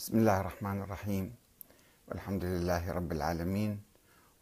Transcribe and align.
بسم 0.00 0.18
الله 0.18 0.40
الرحمن 0.40 0.82
الرحيم. 0.82 1.34
والحمد 2.08 2.44
لله 2.44 2.92
رب 2.92 3.12
العالمين 3.12 3.82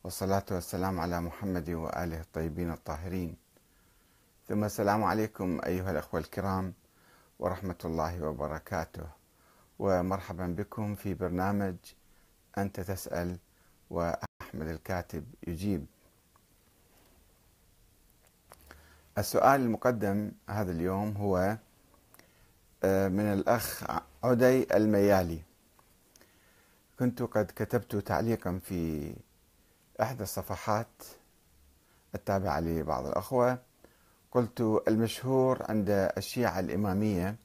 والصلاة 0.05 0.45
والسلام 0.51 1.01
على 1.01 1.21
محمد 1.21 1.71
وآله 1.71 2.21
الطيبين 2.21 2.71
الطاهرين. 2.71 3.37
ثم 4.49 4.65
السلام 4.65 5.05
عليكم 5.05 5.61
أيها 5.67 5.91
الأخوة 5.91 6.21
الكرام 6.21 6.75
ورحمة 7.39 7.79
الله 7.85 8.23
وبركاته. 8.23 9.07
ومرحبا 9.79 10.47
بكم 10.47 10.95
في 10.95 11.15
برنامج 11.15 11.77
أنت 12.59 12.81
تسأل 12.81 13.39
وأحمد 13.91 14.69
الكاتب 14.69 15.25
يجيب. 15.47 15.87
السؤال 19.19 19.61
المقدم 19.61 20.31
هذا 20.51 20.71
اليوم 20.73 21.17
هو 21.17 21.57
آه، 22.85 23.09
من 23.09 23.33
الأخ 23.33 23.85
عدي 24.25 24.77
الميالي. 24.77 25.48
كنت 26.99 27.23
قد 27.23 27.53
كتبت 27.57 27.97
تعليقا 27.97 28.59
في 28.65 29.13
إحدى 30.01 30.23
الصفحات 30.23 31.05
التابعة 32.15 32.61
لبعض 32.61 33.07
الأخوة. 33.07 33.59
قلت 34.33 34.83
المشهور 34.89 35.63
عند 35.69 35.91
الشيعة 36.17 36.61
الإمامية 36.61 37.37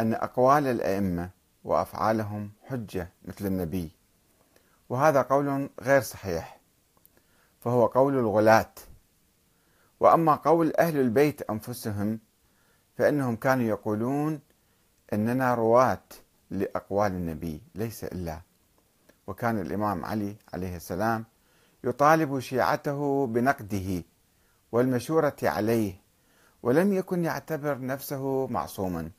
أن 0.00 0.14
أقوال 0.14 0.66
الأئمة 0.66 1.30
وأفعالهم 1.64 2.50
حجة 2.62 3.08
مثل 3.24 3.46
النبي 3.46 3.90
وهذا 4.88 5.22
قول 5.22 5.70
غير 5.80 6.00
صحيح 6.00 6.60
فهو 7.60 7.86
قول 7.86 8.18
الغلاة. 8.18 8.74
وأما 10.00 10.34
قول 10.34 10.72
أهل 10.78 11.00
البيت 11.00 11.42
أنفسهم 11.42 12.18
فإنهم 12.96 13.36
كانوا 13.36 13.64
يقولون 13.64 14.40
أننا 15.12 15.54
رواة 15.54 16.02
لأقوال 16.50 17.12
النبي 17.12 17.62
ليس 17.74 18.04
إلا 18.04 18.40
وكان 19.26 19.60
الإمام 19.60 20.04
علي 20.04 20.36
عليه 20.52 20.76
السلام 20.76 21.24
يطالب 21.84 22.38
شيعته 22.40 23.26
بنقده 23.26 24.02
والمشورة 24.72 25.36
عليه 25.42 25.94
ولم 26.62 26.92
يكن 26.92 27.24
يعتبر 27.24 27.86
نفسه 27.86 28.46
معصوما. 28.46 29.10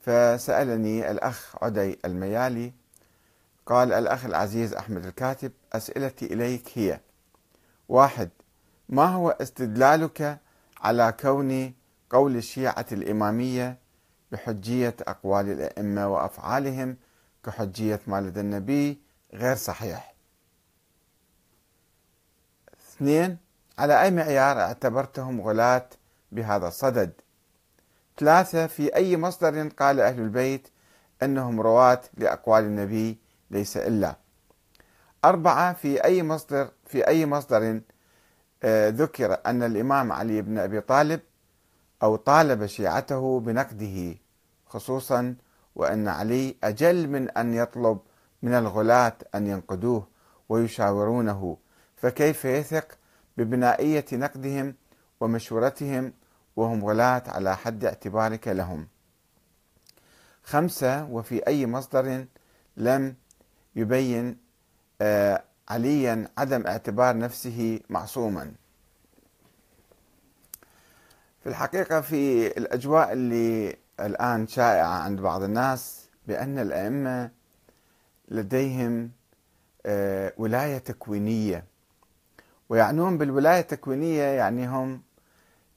فسألني 0.00 1.10
الأخ 1.10 1.56
عدي 1.62 1.98
الميالي 2.04 2.72
قال 3.66 3.92
الأخ 3.92 4.24
العزيز 4.24 4.74
أحمد 4.74 5.06
الكاتب 5.06 5.52
أسئلتي 5.72 6.26
إليك 6.26 6.78
هي 6.78 7.00
واحد 7.88 8.30
ما 8.88 9.06
هو 9.06 9.30
استدلالك 9.30 10.38
على 10.80 11.14
كون 11.20 11.74
قول 12.10 12.36
الشيعة 12.36 12.86
الإمامية 12.92 13.78
بحجية 14.32 14.96
أقوال 15.00 15.50
الأئمة 15.50 16.08
وأفعالهم 16.08 16.96
كحجية 17.44 18.00
ما 18.06 18.20
لدى 18.20 18.40
النبي 18.40 18.98
غير 19.34 19.56
صحيح. 19.56 20.14
اثنين 22.88 23.36
على 23.78 24.02
أي 24.02 24.10
معيار 24.10 24.60
اعتبرتهم 24.60 25.40
غلاة 25.40 25.88
بهذا 26.32 26.68
الصدد؟ 26.68 27.12
ثلاثة 28.18 28.66
في 28.66 28.96
أي 28.96 29.16
مصدر 29.16 29.68
قال 29.68 30.00
أهل 30.00 30.20
البيت 30.20 30.68
أنهم 31.22 31.60
رواة 31.60 32.00
لأقوال 32.16 32.64
النبي 32.64 33.18
ليس 33.50 33.76
إلا؟ 33.76 34.16
أربعة 35.24 35.72
في 35.72 36.04
أي 36.04 36.22
مصدر 36.22 36.70
في 36.86 37.06
أي 37.08 37.26
مصدر 37.26 37.80
آه، 38.62 38.88
ذكر 38.88 39.38
أن 39.46 39.62
الإمام 39.62 40.12
علي 40.12 40.42
بن 40.42 40.58
أبي 40.58 40.80
طالب 40.80 41.20
أو 42.02 42.16
طالب 42.16 42.66
شيعته 42.66 43.40
بنقده 43.40 44.14
خصوصا 44.66 45.34
وأن 45.74 46.08
علي 46.08 46.56
أجل 46.64 47.08
من 47.08 47.30
أن 47.30 47.54
يطلب 47.54 47.98
من 48.42 48.54
الغلاة 48.54 49.16
أن 49.34 49.46
ينقدوه 49.46 50.08
ويشاورونه 50.48 51.56
فكيف 51.96 52.44
يثق 52.44 52.98
ببنائية 53.36 54.04
نقدهم 54.12 54.74
ومشورتهم 55.20 56.12
وهم 56.56 56.84
غلاة 56.84 57.22
على 57.26 57.56
حد 57.56 57.84
اعتبارك 57.84 58.48
لهم؟ 58.48 58.88
خمسة 60.44 61.04
وفي 61.04 61.46
أي 61.46 61.66
مصدر 61.66 62.26
لم 62.76 63.14
يبين 63.76 64.38
آه، 65.00 65.44
عليا 65.68 66.28
عدم 66.38 66.66
اعتبار 66.66 67.18
نفسه 67.18 67.80
معصوما. 67.90 68.52
في 71.42 71.50
الحقيقة 71.50 72.00
في 72.00 72.46
الأجواء 72.58 73.12
اللي 73.12 73.76
الآن 74.00 74.46
شائعة 74.46 74.86
عند 75.02 75.20
بعض 75.20 75.42
الناس 75.42 76.08
بأن 76.26 76.58
الأئمة 76.58 77.30
لديهم 78.28 79.10
آه، 79.86 80.32
ولاية 80.36 80.78
تكوينية. 80.78 81.64
ويعنون 82.68 83.18
بالولاية 83.18 83.60
التكوينية 83.60 84.22
يعني 84.22 84.68
هم 84.68 85.02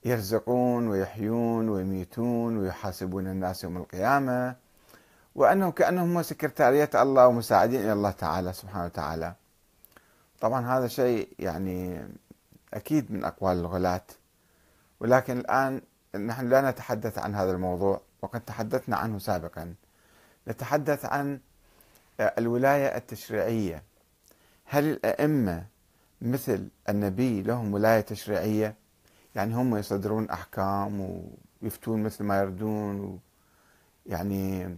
يرزقون 0.05 0.87
ويحيون 0.87 1.69
ويميتون 1.69 2.57
ويحاسبون 2.57 3.27
الناس 3.27 3.63
يوم 3.63 3.77
القيامة 3.77 4.55
وأنهم 5.35 5.71
كأنهم 5.71 6.21
سكرتارية 6.21 6.89
الله 6.95 7.27
ومساعدين 7.27 7.81
إلى 7.81 7.93
الله 7.93 8.11
تعالى 8.11 8.53
سبحانه 8.53 8.85
وتعالى. 8.85 9.33
طبعا 10.41 10.77
هذا 10.77 10.87
شيء 10.87 11.29
يعني 11.39 12.07
أكيد 12.73 13.11
من 13.11 13.23
أقوال 13.23 13.57
الغلاة. 13.57 14.05
ولكن 14.99 15.37
الآن 15.39 15.81
نحن 16.15 16.49
لا 16.49 16.71
نتحدث 16.71 17.19
عن 17.19 17.35
هذا 17.35 17.51
الموضوع. 17.51 18.01
وقد 18.21 18.41
تحدثنا 18.41 18.97
عنه 18.97 19.19
سابقا. 19.19 19.73
نتحدث 20.47 21.05
عن 21.05 21.39
الولاية 22.19 22.97
التشريعية. 22.97 23.83
هل 24.65 24.85
الأئمة 24.85 25.65
مثل 26.21 26.67
النبي 26.89 27.41
لهم 27.41 27.73
ولاية 27.73 28.01
تشريعية؟ 28.01 28.75
يعني 29.35 29.55
هم 29.55 29.77
يصدرون 29.77 30.29
أحكام 30.29 31.23
ويفتون 31.61 32.03
مثل 32.03 32.23
ما 32.23 32.39
يردون 32.39 33.19
يعني 34.05 34.75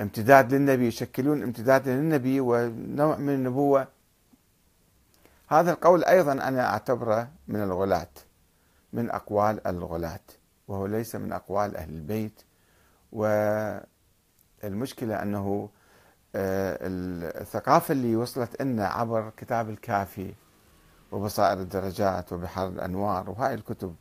امتداد 0.00 0.54
للنبي 0.54 0.86
يشكلون 0.86 1.42
امتداد 1.42 1.88
للنبي 1.88 2.40
ونوع 2.40 3.16
من 3.16 3.34
النبوة. 3.34 3.88
هذا 5.48 5.70
القول 5.72 6.04
أيضا 6.04 6.32
أنا 6.32 6.70
أعتبره 6.70 7.28
من 7.48 7.62
الغلاة 7.62 8.10
من 8.92 9.10
أقوال 9.10 9.66
الغلاة 9.66 10.20
وهو 10.68 10.86
ليس 10.86 11.16
من 11.16 11.32
أقوال 11.32 11.76
أهل 11.76 11.88
البيت. 11.88 12.42
والمشكلة 13.12 13.82
أنه 15.22 15.68
آه، 16.34 16.78
الثقافة 17.40 17.92
اللي 17.92 18.16
وصلت 18.16 18.62
لنا 18.62 18.86
عبر 18.86 19.32
كتاب 19.36 19.70
الكافي 19.70 20.34
وبصائر 21.12 21.60
الدرجات 21.60 22.32
وبحر 22.32 22.68
الأنوار 22.68 23.30
وهاي 23.30 23.54
الكتب 23.54 23.94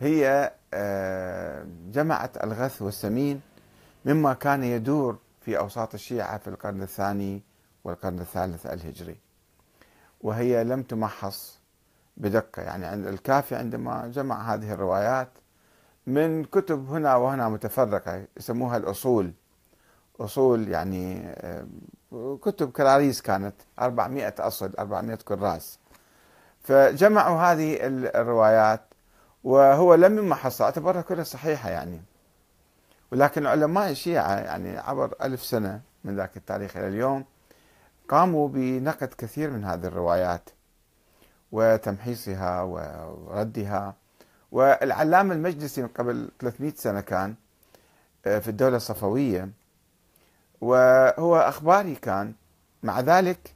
هي 0.00 0.52
آه، 0.74 1.66
جمعت 1.92 2.44
الغث 2.44 2.82
والسمين 2.82 3.40
مما 4.04 4.34
كان 4.34 4.64
يدور 4.64 5.18
في 5.40 5.58
أوساط 5.58 5.94
الشيعة 5.94 6.38
في 6.38 6.48
القرن 6.48 6.82
الثاني 6.82 7.42
والقرن 7.84 8.18
الثالث 8.18 8.66
الهجري 8.66 9.16
وهي 10.20 10.64
لم 10.64 10.82
تمحص 10.82 11.58
بدقة. 12.16 12.62
يعني 12.62 12.94
الكافي 12.94 13.54
عندما 13.54 14.06
جمع 14.14 14.54
هذه 14.54 14.72
الروايات 14.72 15.28
من 16.06 16.44
كتب 16.44 16.88
هنا 16.90 17.16
وهنا 17.16 17.48
متفرقة 17.48 18.24
يسموها 18.36 18.76
الأصول. 18.76 19.32
أصول 20.20 20.68
يعني 20.68 21.22
آه، 21.26 21.66
كتب 22.42 22.72
كراريس 22.72 23.22
كانت 23.22 23.54
400 23.80 24.34
أصل 24.38 24.72
400 24.78 25.16
كراس. 25.16 25.78
فجمعوا 26.60 27.40
هذه 27.40 27.78
الروايات 27.82 28.80
وهو 29.44 29.94
لم 29.94 30.18
يمحص 30.18 30.62
اعتبرها 30.62 31.02
كلها 31.02 31.24
صحيحة 31.24 31.70
يعني. 31.70 32.02
ولكن 33.12 33.46
علماء 33.46 33.90
الشيعة 33.90 34.34
يعني 34.34 34.78
عبر 34.78 35.14
ألف 35.22 35.44
سنة 35.44 35.80
من 36.04 36.16
ذاك 36.16 36.36
التاريخ 36.36 36.76
إلى 36.76 36.88
اليوم 36.88 37.24
قاموا 38.08 38.48
بنقد 38.48 39.08
كثير 39.18 39.50
من 39.50 39.64
هذه 39.64 39.86
الروايات 39.86 40.50
وتمحيصها 41.52 42.62
وردها. 42.62 43.94
والعلامة 44.54 45.34
المجلسي 45.34 45.82
من 45.82 45.88
قبل 45.88 46.30
300 46.40 46.72
سنة 46.76 47.00
كان 47.00 47.34
آه، 48.26 48.38
في 48.38 48.48
الدولة 48.48 48.76
الصفوية 48.76 49.50
وهو 50.60 51.36
أخباري 51.36 51.94
كان 51.94 52.34
مع 52.82 53.00
ذلك 53.00 53.54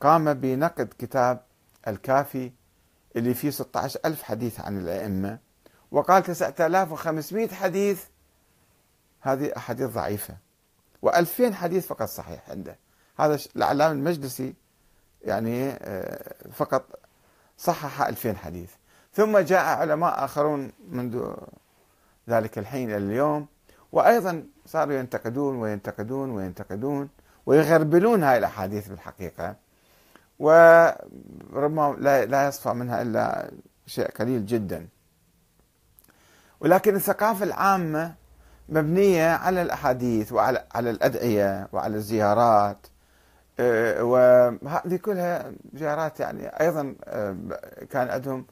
قام 0.00 0.34
بنقد 0.34 0.88
كتاب 0.98 1.40
الكافي 1.88 2.52
اللي 3.16 3.34
فيه 3.34 3.50
16 3.50 4.00
ألف 4.04 4.22
حديث 4.22 4.60
عن 4.60 4.78
الأئمة 4.78 5.38
وقال 5.90 6.22
9500 6.22 7.48
حديث 7.48 8.04
هذه 9.20 9.52
أحاديث 9.56 9.90
ضعيفة 9.90 10.36
و2000 11.06 11.52
حديث 11.52 11.86
فقط 11.86 12.08
صحيح 12.08 12.50
عنده. 12.50 12.76
هذا 13.18 13.38
العلامة 13.56 13.92
المجلسي 13.92 14.54
يعني 15.22 15.70
آه، 15.70 16.34
فقط 16.52 17.00
صحح 17.58 18.02
2000 18.02 18.36
حديث. 18.36 18.70
ثم 19.18 19.38
جاء 19.38 19.64
علماء 19.64 20.24
آخرون 20.24 20.72
منذ 20.90 21.34
ذلك 22.28 22.58
الحين 22.58 22.88
إلى 22.88 22.96
اليوم 22.96 23.46
وأيضا 23.92 24.44
صاروا 24.66 24.94
ينتقدون 24.94 25.56
وينتقدون 25.56 26.30
وينتقدون 26.30 27.08
ويغربلون 27.46 28.22
هاي 28.22 28.38
الأحاديث 28.38 28.88
بالحقيقة 28.88 29.56
وربما 30.38 31.96
لا 32.28 32.48
يصفى 32.48 32.72
منها 32.72 33.02
إلا 33.02 33.50
شيء 33.86 34.10
قليل 34.10 34.46
جدا. 34.46 34.88
ولكن 36.60 36.96
الثقافة 36.96 37.44
العامة 37.44 38.14
مبنية 38.68 39.30
على 39.30 39.62
الأحاديث 39.62 40.32
وعلى 40.32 40.64
على 40.74 40.90
الأدعية 40.90 41.68
وعلى 41.72 41.96
الزيارات 41.96 42.86
آه، 43.60 44.04
وهذه 44.04 44.96
كلها 44.96 45.52
زيارات 45.74 46.20
يعني 46.20 46.46
أيضا 46.46 46.94
آه، 47.04 47.36
كان 47.90 48.08
عندهم 48.08 48.46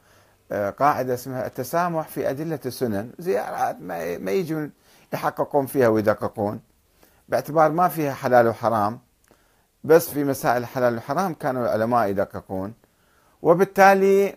قاعدة 0.52 1.14
اسمها 1.14 1.46
التسامح 1.46 2.08
في 2.08 2.31
أدلة 2.31 2.60
السنن. 2.66 3.10
زيارات 3.19 3.81
ما 4.20 4.31
يجون 4.31 4.72
يحققون 5.12 5.66
فيها 5.66 5.88
ويدققون. 5.88 6.60
باعتبار 7.28 7.70
ما 7.70 7.88
فيها 7.88 8.14
حلال 8.14 8.48
وحرام 8.48 8.98
بس 9.84 10.10
في 10.10 10.25
مسائل 10.25 10.62
الحلال 10.62 10.94
والحرام 10.94 11.34
كانوا 11.34 11.64
العلماء 11.64 12.08
يدققون. 12.08 12.75
وبالتالي 13.43 14.37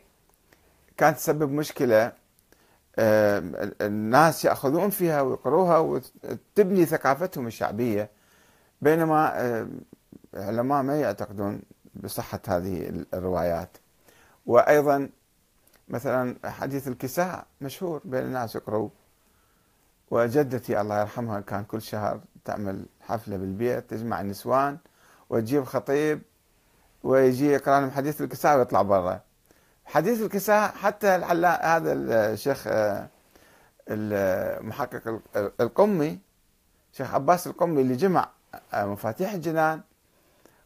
كانت 0.97 1.17
تسبب 1.17 1.51
مشكلة 1.51 2.11
الناس 3.81 4.45
يأخذون 4.45 4.89
فيها 4.89 5.21
ويقروها 5.21 5.77
وتبني 5.77 6.85
ثقافتهم 6.85 7.47
الشعبية. 7.47 8.09
بينما 8.81 9.33
العلماء 10.33 10.83
ما 10.83 10.99
يعتقدون 10.99 11.61
بصحة 11.95 12.39
هذه 12.47 13.05
الروايات. 13.13 13.77
وأيضا 14.45 15.09
مثلا 15.89 16.35
حديث 16.45 16.87
الكساء 16.87 17.45
مشهور 17.61 18.01
بين 18.05 18.23
الناس 18.23 18.55
يقرأوا 18.55 18.89
وجدتي 20.11 20.81
الله 20.81 20.99
يرحمها 20.99 21.39
كان 21.39 21.63
كل 21.63 21.81
شهر 21.81 22.19
تعمل 22.45 22.85
حفلة 23.01 23.37
بالبيت 23.37 23.89
تجمع 23.89 24.21
النسوان 24.21 24.77
وتجيب 25.29 25.63
خطيب 25.63 26.21
ويجي 27.03 27.47
يقرأ 27.47 27.79
لهم 27.79 27.91
حديث 27.91 28.21
الكساء 28.21 28.57
ويطلع 28.57 28.81
برا. 28.81 29.19
حديث 29.85 30.21
الكساء 30.21 30.71
حتى 30.71 31.07
هذا 31.07 31.93
الشيخ 31.93 32.67
المحقق 33.89 35.19
القمي 35.61 36.19
شيخ 36.93 37.13
عباس 37.13 37.47
القمي 37.47 37.81
اللي 37.81 37.95
جمع 37.95 38.29
آه، 38.73 38.85
مفاتيح 38.85 39.33
الجنان 39.33 39.81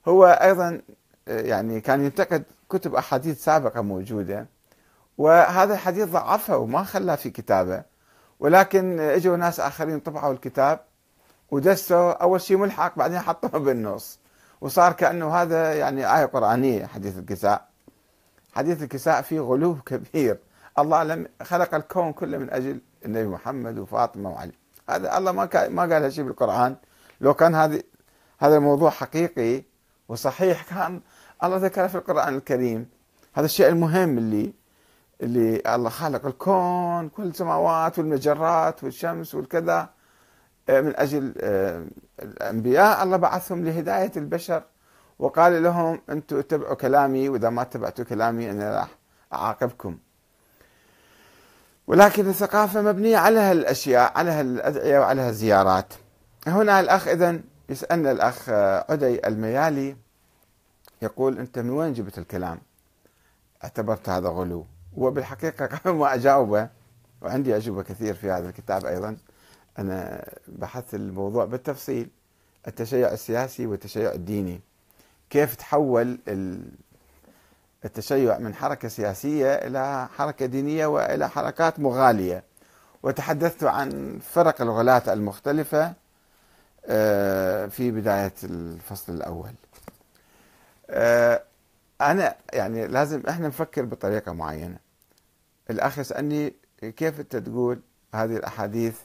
هو 0.08 0.26
أيضا 0.26 0.82
آه، 1.28 1.42
يعني 1.42 1.82
كان 1.82 2.06
ينتقد 2.06 2.44
كتب 2.70 2.96
أحاديث 2.96 3.44
سابقة 3.44 3.82
موجودة. 3.82 4.48
وهذا 5.18 5.74
الحديث 5.74 6.08
ضعفه 6.08 6.58
وما 6.58 6.84
خلاه 6.84 7.16
في 7.16 7.30
كتابه. 7.30 7.84
ولكن 8.40 9.00
اجوا 9.00 9.38
ناس 9.38 9.60
آخرين 9.60 10.00
طبعوا 10.00 10.34
الكتاب 10.34 10.80
ودسوا 11.52 12.12
أول 12.12 12.42
شيء 12.42 12.58
ملحق 12.58 12.98
بعدين 12.98 13.20
حطوه 13.20 13.60
بالنص. 13.60 14.20
وصار 14.62 14.94
كأنه 14.94 15.36
هذا 15.36 15.74
يعني 15.74 16.18
آية 16.18 16.26
قرآنية 16.26 16.86
حديث 16.86 17.18
الكساء. 17.18 17.68
حديث 18.54 18.84
الكساء 18.84 19.22
فيه 19.22 19.40
غلو 19.40 19.76
كبير. 19.86 20.38
الله 20.80 21.04
لم 21.04 21.28
خلق 21.44 21.76
الكون 21.76 22.14
كله 22.14 22.38
من 22.38 22.50
أجل 22.50 22.80
النبي 23.06 23.28
محمد 23.28 23.78
وفاطمة 23.78 24.30
وعلي. 24.30 24.54
هذا 24.90 25.18
الله 25.18 25.32
ما 25.32 25.50
ما 25.70 25.82
قال 25.94 26.14
شيء 26.14 26.24
بالقرآن. 26.24 26.76
لو 27.22 27.34
كان 27.34 27.56
هذا 27.56 27.82
هذا 28.40 28.58
الموضوع 28.58 28.90
حقيقي 28.90 29.64
وصحيح 30.10 30.64
كان 30.64 31.02
الله 31.44 31.58
ذكره 31.58 31.88
في 31.88 31.96
القرآن 31.96 32.36
الكريم. 32.36 32.90
هذا 33.34 33.46
الشيء 33.46 33.68
المهم 33.68 34.18
اللي 34.18 34.54
اللي 35.22 35.62
الله 35.76 35.90
خلق 35.90 36.26
الكون 36.26 37.10
كل 37.10 37.24
السماوات 37.24 38.00
والمجرات 38.00 38.84
والشمس 38.84 39.36
والكذا. 39.36 39.90
آه، 40.70 40.82
من 40.82 40.94
أجل 40.96 41.34
آه، 41.42 41.86
الأنبياء 42.22 43.04
الله 43.04 43.18
بعثهم 43.18 43.66
لهداية 43.66 44.12
البشر. 44.18 44.64
وقال 45.20 45.64
لهم 45.64 46.02
أنتم 46.10 46.38
اتبعوا 46.38 46.76
كلامي 46.76 47.30
وإذا 47.30 47.50
ما 47.50 47.62
اتبعتوا 47.62 48.06
كلامي 48.06 48.52
أنا 48.52 48.80
راح 48.80 48.88
أعاقبكم. 49.34 49.98
ولكن 51.88 52.30
الثقافة 52.30 52.82
مبنية 52.82 53.18
على 53.18 53.40
هالأشياء 53.40 54.18
على 54.18 54.32
هالأدعية 54.32 55.00
وعلى 55.00 55.22
هالزيارات. 55.22 55.94
هنا 56.48 56.80
الأخ 56.80 57.08
إذن 57.08 57.44
يسألنا 57.70 58.12
الأخ 58.12 58.50
عدي 58.90 59.28
الميالي 59.28 59.96
يقول 61.02 61.40
أنت 61.40 61.60
من 61.60 61.70
وين 61.70 61.94
جبت 61.94 62.18
الكلام؟ 62.18 62.60
اعتبرت 63.64 64.10
هذا 64.10 64.30
غلو. 64.30 64.66
وبالحقيقة 64.98 65.66
قبل 65.76 65.92
ما 65.92 66.14
أجاوبه 66.14 66.70
وعندي 67.22 67.58
أجوبة 67.58 67.84
كثير 67.84 68.14
في 68.14 68.32
هذا 68.32 68.50
الكتاب 68.50 68.86
أيضا 68.86 69.18
أنا 69.80 70.26
بحثت 70.48 70.94
الموضوع 70.94 71.46
بالتفصيل 71.46 72.10
التشيع 72.68 73.12
السياسي 73.12 73.66
والتشيع 73.66 74.12
الديني. 74.12 74.62
كيف 75.30 75.56
تحول 75.56 76.18
التشيع 77.86 78.38
من 78.38 78.56
حركة 78.56 78.88
سياسية 78.88 79.54
إلى 79.54 80.08
حركة 80.18 80.46
دينية 80.46 80.86
وإلى 80.86 81.30
حركات 81.30 81.80
مغالية. 81.80 82.44
وتحدثت 83.04 83.64
عن 83.64 84.20
فرق 84.34 84.62
الغلاة 84.62 85.14
المختلفة 85.14 85.94
آه، 86.86 87.66
في 87.66 87.92
بداية 87.92 88.34
الفصل 88.44 89.14
الأول. 89.14 89.54
آه، 92.02 92.12
أنا 92.12 92.36
يعني 92.54 92.88
لازم 92.88 93.24
إحنا 93.30 93.48
نفكر 93.48 93.86
بطريقة 93.86 94.34
معينة. 94.34 94.78
الأخ 95.70 96.00
يسألني 96.00 96.54
كيف 96.82 97.20
أنت 97.20 97.36
تقول 97.36 97.82
هذه 98.16 98.36
الأحاديث 98.38 99.00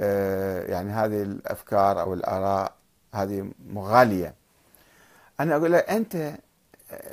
آه، 0.00 0.62
يعني 0.62 0.90
هذه 0.90 1.22
الأفكار 1.22 2.00
أو 2.00 2.14
الآراء 2.14 2.72
هذه 3.14 3.50
مغالية. 3.66 4.34
أنا 5.40 5.56
أقول 5.56 5.72
له 5.72 5.78
أنت 5.78 6.38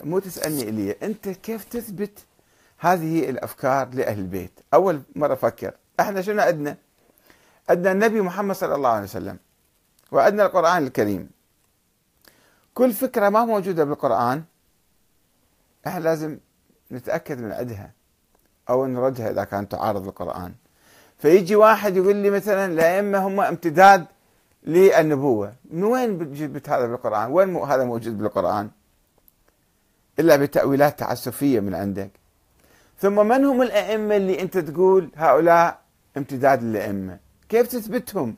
مو 0.04 0.20
تسألني 0.20 0.70
إلي 0.70 0.92
أنت 1.04 1.30
كيف 1.30 1.64
تثبت 1.64 2.26
هذه 2.78 3.30
الأفكار 3.30 3.90
لأهل 3.94 4.20
البيت؟ 4.20 4.60
أول 4.74 5.02
مرة 5.16 5.36
فكر 5.36 5.74
إحنا 6.00 6.22
شنو 6.22 6.42
عندنا؟ 6.42 6.78
عندنا 7.70 7.92
النبي 7.92 8.22
محمد 8.22 8.56
صلى 8.56 8.76
الله 8.76 8.90
عليه 8.90 9.04
وسلم 9.04 9.38
وعندنا 10.12 10.46
القرآن 10.46 10.84
الكريم. 10.84 11.30
كل 12.74 12.94
فكرة 12.94 13.30
ما 13.30 13.46
موجودة 13.46 13.84
بالقرآن. 13.84 14.44
إحنا 15.88 16.00
لازم 16.00 16.38
نتأكد 16.92 17.42
من 17.42 17.52
عدها 17.52 17.92
أو 18.70 18.86
نردها 18.86 19.32
إذا 19.32 19.44
كانت 19.44 19.72
تعارض 19.72 20.08
القرآن. 20.08 20.54
فيجي 21.18 21.56
واحد 21.56 21.98
يقول 21.98 22.16
لي 22.16 22.30
مثلا 22.30 22.66
الأئمة 22.66 23.18
هم 23.28 23.40
امتداد 23.40 24.06
للنبوة. 24.64 25.54
من 25.72 25.84
وين 25.84 26.34
جبت 26.34 26.70
هذا 26.70 26.86
بالقرآن؟ 26.86 27.32
وين 27.32 27.56
هذا 27.56 27.84
موجود 27.84 28.18
بالقرآن؟ 28.18 28.70
إلا 30.20 30.36
بتأويلات 30.36 31.00
تعسفية 31.00 31.60
من 31.60 31.76
عندك. 31.76 32.12
ثم 33.00 33.28
من 33.28 33.46
هم 33.46 33.62
الأئمة 33.62 34.16
اللي 34.16 34.42
أنت 34.42 34.58
تقول 34.58 35.12
هؤلاء 35.16 35.80
امتداد 36.18 36.64
للأئمة؟ 36.64 37.20
كيف 37.50 37.68
تثبتهم؟ 37.68 38.36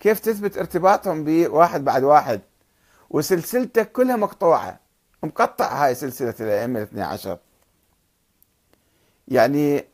كيف 0.00 0.20
تثبت 0.20 0.58
ارتباطهم 0.58 1.24
بواحد 1.24 1.84
بعد 1.84 2.02
واحد؟ 2.02 2.40
وسلسلتك 3.10 3.92
كلها 3.92 4.16
مقطوعة. 4.16 4.80
مقطع 5.22 5.84
هاي 5.84 5.94
سلسلة 5.94 6.34
الأئمة 6.40 6.78
الاثنى 6.78 7.02
عشر. 7.02 7.38
يعني 9.28 9.84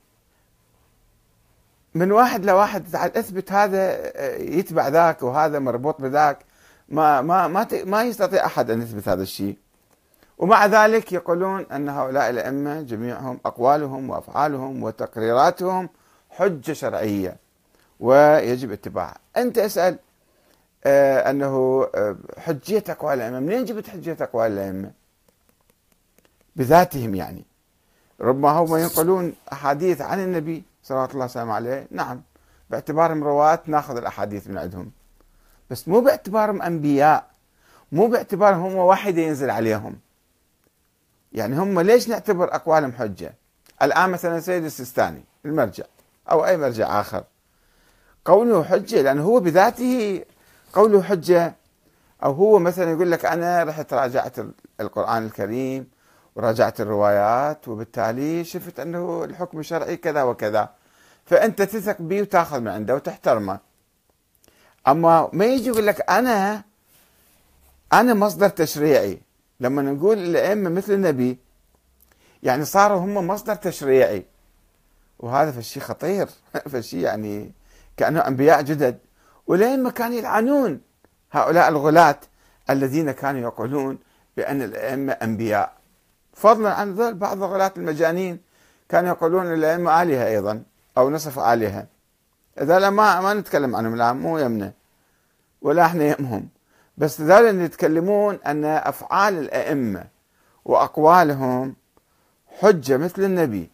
من 1.94 2.12
واحد 2.12 2.44
لواحد 2.44 2.90
تعال 2.90 3.16
اثبت 3.16 3.52
هذا 3.52 3.98
يتبع 4.36 4.88
ذاك 4.88 5.22
وهذا 5.22 5.58
مربوط 5.58 6.00
بذاك 6.00 6.38
ما 6.88 7.20
ما 7.20 7.48
ما 7.48 7.66
ما 7.84 8.02
يستطيع 8.02 8.46
أحد 8.46 8.70
أن 8.70 8.82
يثبت 8.82 9.08
هذا 9.08 9.22
الشيء. 9.22 9.56
ومع 10.38 10.66
ذلك 10.66 11.12
يقولون 11.12 11.66
أن 11.72 11.88
هؤلاء 11.88 12.30
الأئمة 12.30 12.80
جميعهم 12.82 13.40
أقوالهم 13.46 14.10
وأفعالهم 14.10 14.82
وتقريراتهم 14.82 15.88
حجة 16.30 16.72
شرعية 16.72 17.36
ويجب 18.00 18.72
اتباعها 18.72 19.18
أنت 19.36 19.58
اسأل 19.58 19.98
آه 20.84 21.30
أنه 21.30 21.86
آه 21.94 22.16
حجية 22.38 22.84
أقوال 22.88 23.14
الأئمة. 23.14 23.40
منين 23.40 23.64
جبت 23.64 23.88
حجية 23.88 24.16
أقوال 24.20 24.52
الأئمة؟ 24.52 24.90
بذاتهم 26.56 27.14
يعني. 27.14 27.44
ربما 28.20 28.50
هم 28.50 28.76
ينقلون 28.76 29.34
أحاديث 29.52 30.00
عن 30.00 30.20
النبي 30.20 30.62
صلى 30.82 31.08
الله 31.14 31.28
عليه 31.36 31.52
عليه. 31.52 31.86
نعم 31.90 32.22
باعتبارهم 32.70 33.24
رواة 33.24 33.62
ناخذ 33.66 33.96
الأحاديث 33.96 34.48
من 34.48 34.58
عندهم. 34.58 34.90
بس 35.70 35.88
مو 35.88 36.00
باعتبارهم 36.00 36.62
أنبياء 36.62 37.30
مو 37.92 38.06
باعتبارهم 38.06 38.62
هم 38.62 38.74
واحد 38.74 39.18
ينزل 39.18 39.50
عليهم. 39.50 39.96
يعني 41.32 41.58
هم 41.58 41.80
ليش 41.80 42.08
نعتبر 42.08 42.54
أقوالهم 42.54 42.92
حجة؟ 42.92 43.34
الآن 43.82 44.10
مثلا 44.10 44.40
سيد 44.40 44.64
السيستاني 44.64 45.24
المرجع 45.44 45.84
أو 46.30 46.46
أي 46.46 46.56
مرجع 46.56 47.00
آخر. 47.00 47.24
قوله 48.24 48.64
حجة 48.64 49.02
لأنه 49.02 49.22
هو 49.22 49.40
بذاته 49.40 50.24
قوله 50.72 51.02
حجة 51.02 51.54
أو 52.22 52.32
هو 52.32 52.58
مثلا 52.58 52.90
يقول 52.90 53.10
لك 53.10 53.24
أنا 53.24 53.62
رحت 53.62 53.92
راجعت 53.92 54.36
القرآن 54.80 55.26
الكريم 55.26 55.93
وراجعت 56.36 56.80
الروايات 56.80 57.68
وبالتالي 57.68 58.44
شفت 58.44 58.80
أنه 58.80 59.24
الحكم 59.24 59.58
الشرعي 59.58 59.96
كذا 59.96 60.22
وكذا. 60.22 60.70
فأنت 61.26 61.62
تثق 61.62 62.02
به 62.02 62.20
وتأخذ 62.22 62.60
من 62.60 62.68
عنده 62.68 62.94
وتحترمه. 62.94 63.58
أما 64.88 65.30
ما 65.32 65.44
يجي 65.44 65.68
يقول 65.68 65.86
لك 65.86 66.10
أنا 66.10 66.62
أنا 67.92 68.14
مصدر 68.14 68.48
تشريعي. 68.48 69.20
لما 69.60 69.82
نقول 69.82 70.18
الأئمة 70.18 70.70
مثل 70.70 70.92
النبي 70.92 71.38
يعني 72.42 72.64
صاروا 72.64 72.98
هم 72.98 73.26
مصدر 73.26 73.54
تشريعي. 73.54 74.24
وهذا 75.18 75.50
فشي 75.52 75.80
خطير. 75.80 76.28
فشي 76.72 77.02
يعني 77.02 77.52
كأنه 77.96 78.20
أنبياء 78.20 78.62
جدد. 78.62 78.98
والأئمة 79.46 79.90
كانوا 79.90 80.16
يلعنون 80.16 80.80
هؤلاء 81.32 81.68
الغلاة 81.68 82.20
الذين 82.70 83.10
كانوا 83.10 83.40
يقولون 83.40 83.98
بأن 84.36 84.62
الأئمة 84.62 85.12
أنبياء. 85.12 85.83
فضلا 86.34 86.74
عن 86.74 86.94
ذلك 86.94 87.14
بعض 87.14 87.42
الغلاة 87.42 87.72
المجانين 87.76 88.40
كانوا 88.88 89.08
يقولون 89.08 89.54
الائمه 89.54 90.02
آلهة 90.02 90.26
أيضا 90.26 90.62
أو 90.98 91.10
نصف 91.10 91.38
آلهة. 91.38 91.86
إذا 92.60 92.90
ما 92.90 93.20
ما 93.20 93.34
نتكلم 93.34 93.76
عنهم 93.76 93.94
الآن 93.94 94.16
مو 94.16 94.38
يمنا 94.38 94.72
ولا 95.62 95.86
إحنا 95.86 96.04
يمهم 96.04 96.48
بس 96.98 97.20
ذلك 97.20 97.54
يتكلمون 97.54 98.38
أن 98.46 98.64
أفعال 98.64 99.38
الأئمة 99.38 100.04
وأقوالهم 100.64 101.74
حجة 102.60 102.96
مثل 102.96 103.22
النبي. 103.22 103.70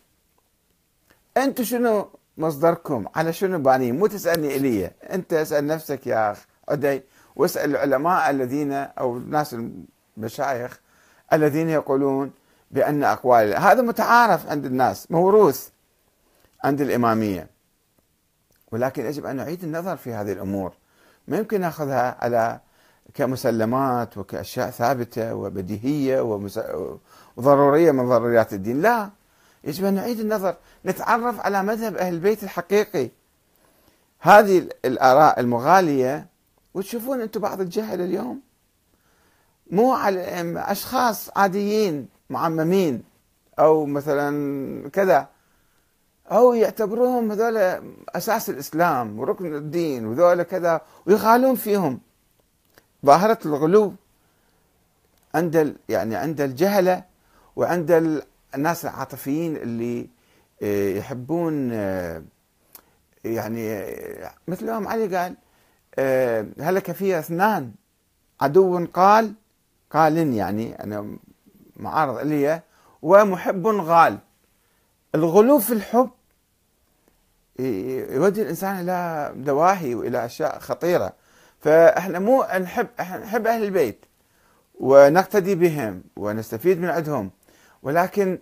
أنتم 1.37 1.65
شنو 1.65 2.09
مصدركم؟ 2.39 3.07
على 3.15 3.33
شنو 3.33 3.59
بانين 3.59 3.99
مو 3.99 4.07
تسألني 4.07 4.57
إلي. 4.57 4.91
أنت 5.11 5.33
اسأل 5.33 5.67
نفسك 5.67 6.07
يا 6.07 6.33
أخ 6.33 6.47
عدي 6.69 7.03
واسأل 7.37 7.71
العلماء 7.71 8.31
الذين 8.31 8.73
أو 8.73 9.17
الناس 9.17 9.57
المشايخ 10.17 10.81
الذين 11.33 11.69
يقولون 11.69 12.33
بأن 12.71 13.05
أقوال. 13.05 13.55
هذا 13.57 13.83
متعارف 13.83 14.51
عند 14.51 14.67
الناس 14.67 15.11
موروث 15.11 15.69
عند 16.65 16.81
الإمامية. 16.81 17.51
ولكن 18.73 19.07
يجب 19.07 19.27
أن 19.27 19.37
نعيد 19.37 19.65
النظر 19.65 19.97
في 19.97 20.13
هذه 20.13 20.33
الأمور. 20.33 20.73
ما 21.29 21.39
يمكن 21.39 21.61
نأخذها 21.61 22.17
على 22.21 22.61
كمسلمات 23.15 24.19
وكأشياء 24.19 24.71
ثابتة 24.71 25.35
وبديهية 25.35 26.21
وضرورية 27.37 27.91
من 27.91 28.09
ضروريات 28.09 28.53
الدين. 28.53 28.83
لا 28.83 29.11
يجب 29.65 29.85
أن 29.85 29.95
نعيد 29.95 30.21
النظر. 30.21 30.57
نتعرف 30.87 31.41
على 31.41 31.63
مذهب 31.63 31.97
أهل 31.97 32.15
البيت 32.15 32.43
الحقيقي. 32.43 33.11
هذه 34.21 34.69
الآراء 34.85 35.41
المغالية 35.41 36.27
وتشوفون 36.75 37.21
أنتم 37.21 37.41
بعض 37.41 37.61
الجهل 37.61 38.01
اليوم. 38.01 38.41
مو 39.71 39.93
على 39.93 40.55
أشخاص 40.57 41.31
عاديين. 41.37 42.09
معممين 42.31 43.03
أو 43.59 43.87
مثلا 43.87 44.89
كذا 44.89 45.29
أو 46.33 46.55
يعتبروهم 46.55 47.33
هذول 47.33 47.57
أساس 48.09 48.51
الإسلام 48.51 49.19
وركن 49.19 49.55
الدين 49.55 50.07
وذولا 50.07 50.43
كذا 50.43 50.81
ويغالون 51.07 51.55
فيهم. 51.55 52.01
ظاهرة 53.07 53.39
الغلو 53.47 53.95
عند 55.35 55.77
يعني 55.89 56.17
عند 56.17 56.41
الجهلة 56.41 57.05
وعند 57.57 58.23
الناس 58.55 58.85
العاطفيين 58.85 59.57
اللي 59.57 60.09
آه، 60.63 60.89
يحبون 60.89 61.73
آه، 61.73 62.23
يعني 63.25 63.73
آه، 63.73 64.33
مثل 64.49 64.71
ما 64.71 64.91
علي 64.91 65.17
قال 65.17 65.37
هلك 66.61 66.93
في 66.93 67.19
اثنان. 67.19 67.73
عدو 68.41 68.87
قال 68.87 69.35
قال 69.91 70.35
يعني 70.35 70.83
أنا 70.85 71.17
معارض 71.81 72.19
الي 72.19 72.63
ومحب 73.03 73.67
غال. 73.67 74.19
الغلو 75.15 75.59
في 75.59 75.73
الحب 75.73 76.11
يودي 77.59 78.43
الإنسان 78.43 78.81
إلى 78.81 79.33
دواهي 79.37 79.95
وإلى 79.95 80.25
أشياء 80.25 80.59
خطيرة. 80.59 81.13
فإحنا 81.61 82.19
مو 82.19 82.47
نحب 82.61 82.87
إحنا 83.01 83.19
نحب 83.19 83.47
أهل 83.47 83.65
البيت 83.65 84.05
ونقتدي 84.81 85.55
بهم 85.55 86.03
ونستفيد 86.17 86.81
من 86.81 86.89
عندهم. 86.89 87.31
ولكن 87.83 88.39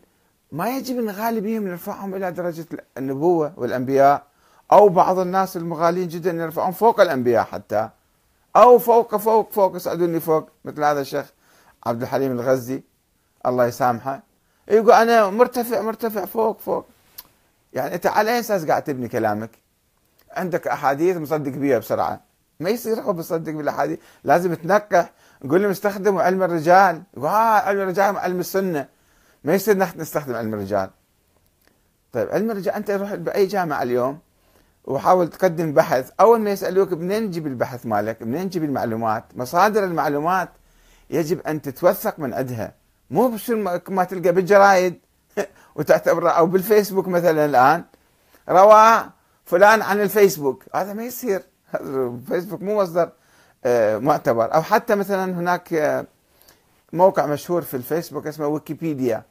ما 0.53 0.77
يجب 0.77 0.97
نغالي 0.97 1.41
بهم 1.41 1.69
نرفعهم 1.69 2.15
إلى 2.15 2.33
درجة 2.33 2.67
النبوة 2.99 3.53
والأنبياء 3.57 4.27
أو 4.73 4.89
بعض 4.89 5.19
الناس 5.19 5.57
المغالين 5.57 6.09
جدا 6.09 6.33
نرفعهم 6.33 6.73
فوق 6.73 7.01
الأنبياء 7.01 7.45
حتى. 7.45 7.89
أو 8.57 8.79
فوق 8.79 9.17
فوق 9.17 9.53
فوق 9.53 9.77
يصعدوني 9.77 10.21
فوق 10.21 10.49
مثل 10.65 10.85
هذا 10.85 11.01
الشيخ 11.01 11.33
عبد 11.87 12.03
الحليم 12.03 12.33
الغزي. 12.33 12.83
الله 13.47 13.67
يسامحه. 13.67 14.23
يقول 14.69 14.93
أنا 14.93 15.31
مرتفع 15.31 15.81
مرتفع 15.81 16.25
فوق 16.25 16.61
فوق. 16.61 16.87
يعني 17.73 17.95
أنت 17.95 18.07
على 18.07 18.31
أي 18.31 18.39
أساس 18.39 18.65
قاعد 18.65 18.83
تبني 18.83 19.09
كلامك؟ 19.09 19.51
عندك 20.33 20.69
أحاديث 20.69 21.17
مصدق 21.17 21.51
بيها 21.53 21.79
بسرعة. 21.79 22.21
ما 22.61 22.71
يصير 22.71 23.01
هو 23.01 23.13
بصدق 23.13 23.53
بالأحاديث. 23.53 23.99
لازم 24.25 24.55
تنقح 24.55 25.13
نقول 25.45 25.63
لهم 25.63 25.71
استخدموا 25.71 26.23
علم 26.23 26.43
الرجال. 26.43 27.03
يقول 27.17 27.29
آه 27.29 27.59
علم 27.59 27.81
الرجال 27.81 28.17
علم 28.17 28.41
السنة. 28.41 28.89
ما 29.45 29.55
يصير 29.55 29.77
نستخدم 29.77 30.35
علم 30.35 30.55
الرجال. 30.55 30.91
طيب 32.13 32.29
علم 32.31 32.51
الرجال 32.51 32.75
أنت 32.75 32.91
روح 32.91 33.15
بأي 33.15 33.47
جامعة 33.47 33.83
اليوم 33.83 34.19
وحاول 34.85 35.29
تقدم 35.29 35.73
بحث. 35.73 36.11
أول 36.21 36.41
ما 36.41 36.51
يسألوك 36.51 36.93
منين 36.93 37.31
تجيب 37.31 37.47
البحث 37.47 37.87
مالك؟ 37.87 38.23
منين 38.23 38.51
تجيب 38.51 38.65
المعلومات؟ 38.65 39.25
مصادر 39.37 39.85
المعلومات 39.85 40.49
يجب 41.11 41.41
أن 41.41 41.63
تتوثق 41.63 42.19
من 42.19 42.35
عندها. 42.35 42.73
مو 43.11 43.29
بس 43.29 43.51
ما 43.89 44.05
تلقى 44.05 44.33
بالجرايد 44.33 45.01
وتعتبره 45.77 46.31
أو 46.31 46.47
بالفيسبوك 46.47 47.09
مثلا 47.09 47.45
الآن. 47.45 47.85
روى 48.49 49.11
فلان 49.45 49.83
عن 49.83 50.01
الفيسبوك. 50.01 50.65
هذا 50.75 50.93
ما 50.93 51.05
يصير. 51.05 51.43
الفيسبوك 51.81 52.63
مو 52.63 52.83
مصدر 52.83 53.11
آه، 53.65 53.99
معتبر. 53.99 54.55
أو 54.55 54.63
حتى 54.63 54.95
مثلا 54.95 55.25
هناك 55.25 55.73
آه، 55.73 56.07
موقع 56.93 57.27
مشهور 57.27 57.63
في 57.63 57.75
الفيسبوك 57.75 58.27
اسمه 58.27 58.47
ويكيبيديا. 58.47 59.23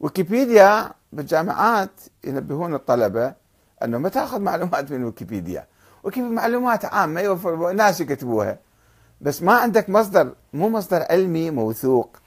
ويكيبيديا 0.00 0.90
بالجامعات 1.12 2.00
ينبهون 2.24 2.74
الطلبة 2.74 3.34
أنه 3.82 3.98
ما 3.98 4.08
تأخذ 4.08 4.40
معلومات 4.40 4.90
من 4.90 5.04
ويكيبيديا. 5.04 5.66
ويكيبيديا 6.04 6.36
معلومات 6.36 6.84
عامة 6.84 7.72
ناس 7.72 8.00
يكتبوها. 8.00 8.58
بس 9.20 9.42
ما 9.42 9.52
عندك 9.52 9.90
مصدر 9.90 10.34
مو 10.52 10.68
مصدر 10.68 11.02
علمي 11.10 11.50
موثوق. 11.50 12.21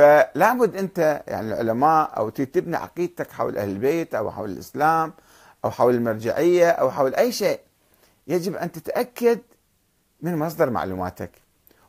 فلا 0.00 0.52
بد 0.52 0.76
أنت 0.76 1.22
يعني 1.26 1.48
العلماء 1.48 2.16
أو 2.16 2.28
تبني 2.28 2.76
عقيدتك 2.76 3.32
حول 3.32 3.58
أهل 3.58 3.68
البيت 3.68 4.14
أو 4.14 4.30
حول 4.30 4.50
الإسلام 4.50 5.12
أو 5.64 5.70
حول 5.70 5.94
المرجعية 5.94 6.70
أو 6.70 6.90
حول 6.90 7.14
أي 7.14 7.32
شيء. 7.32 7.60
يجب 8.26 8.56
أن 8.56 8.72
تتأكد 8.72 9.38
من 10.22 10.36
مصدر 10.36 10.70
معلوماتك. 10.70 11.30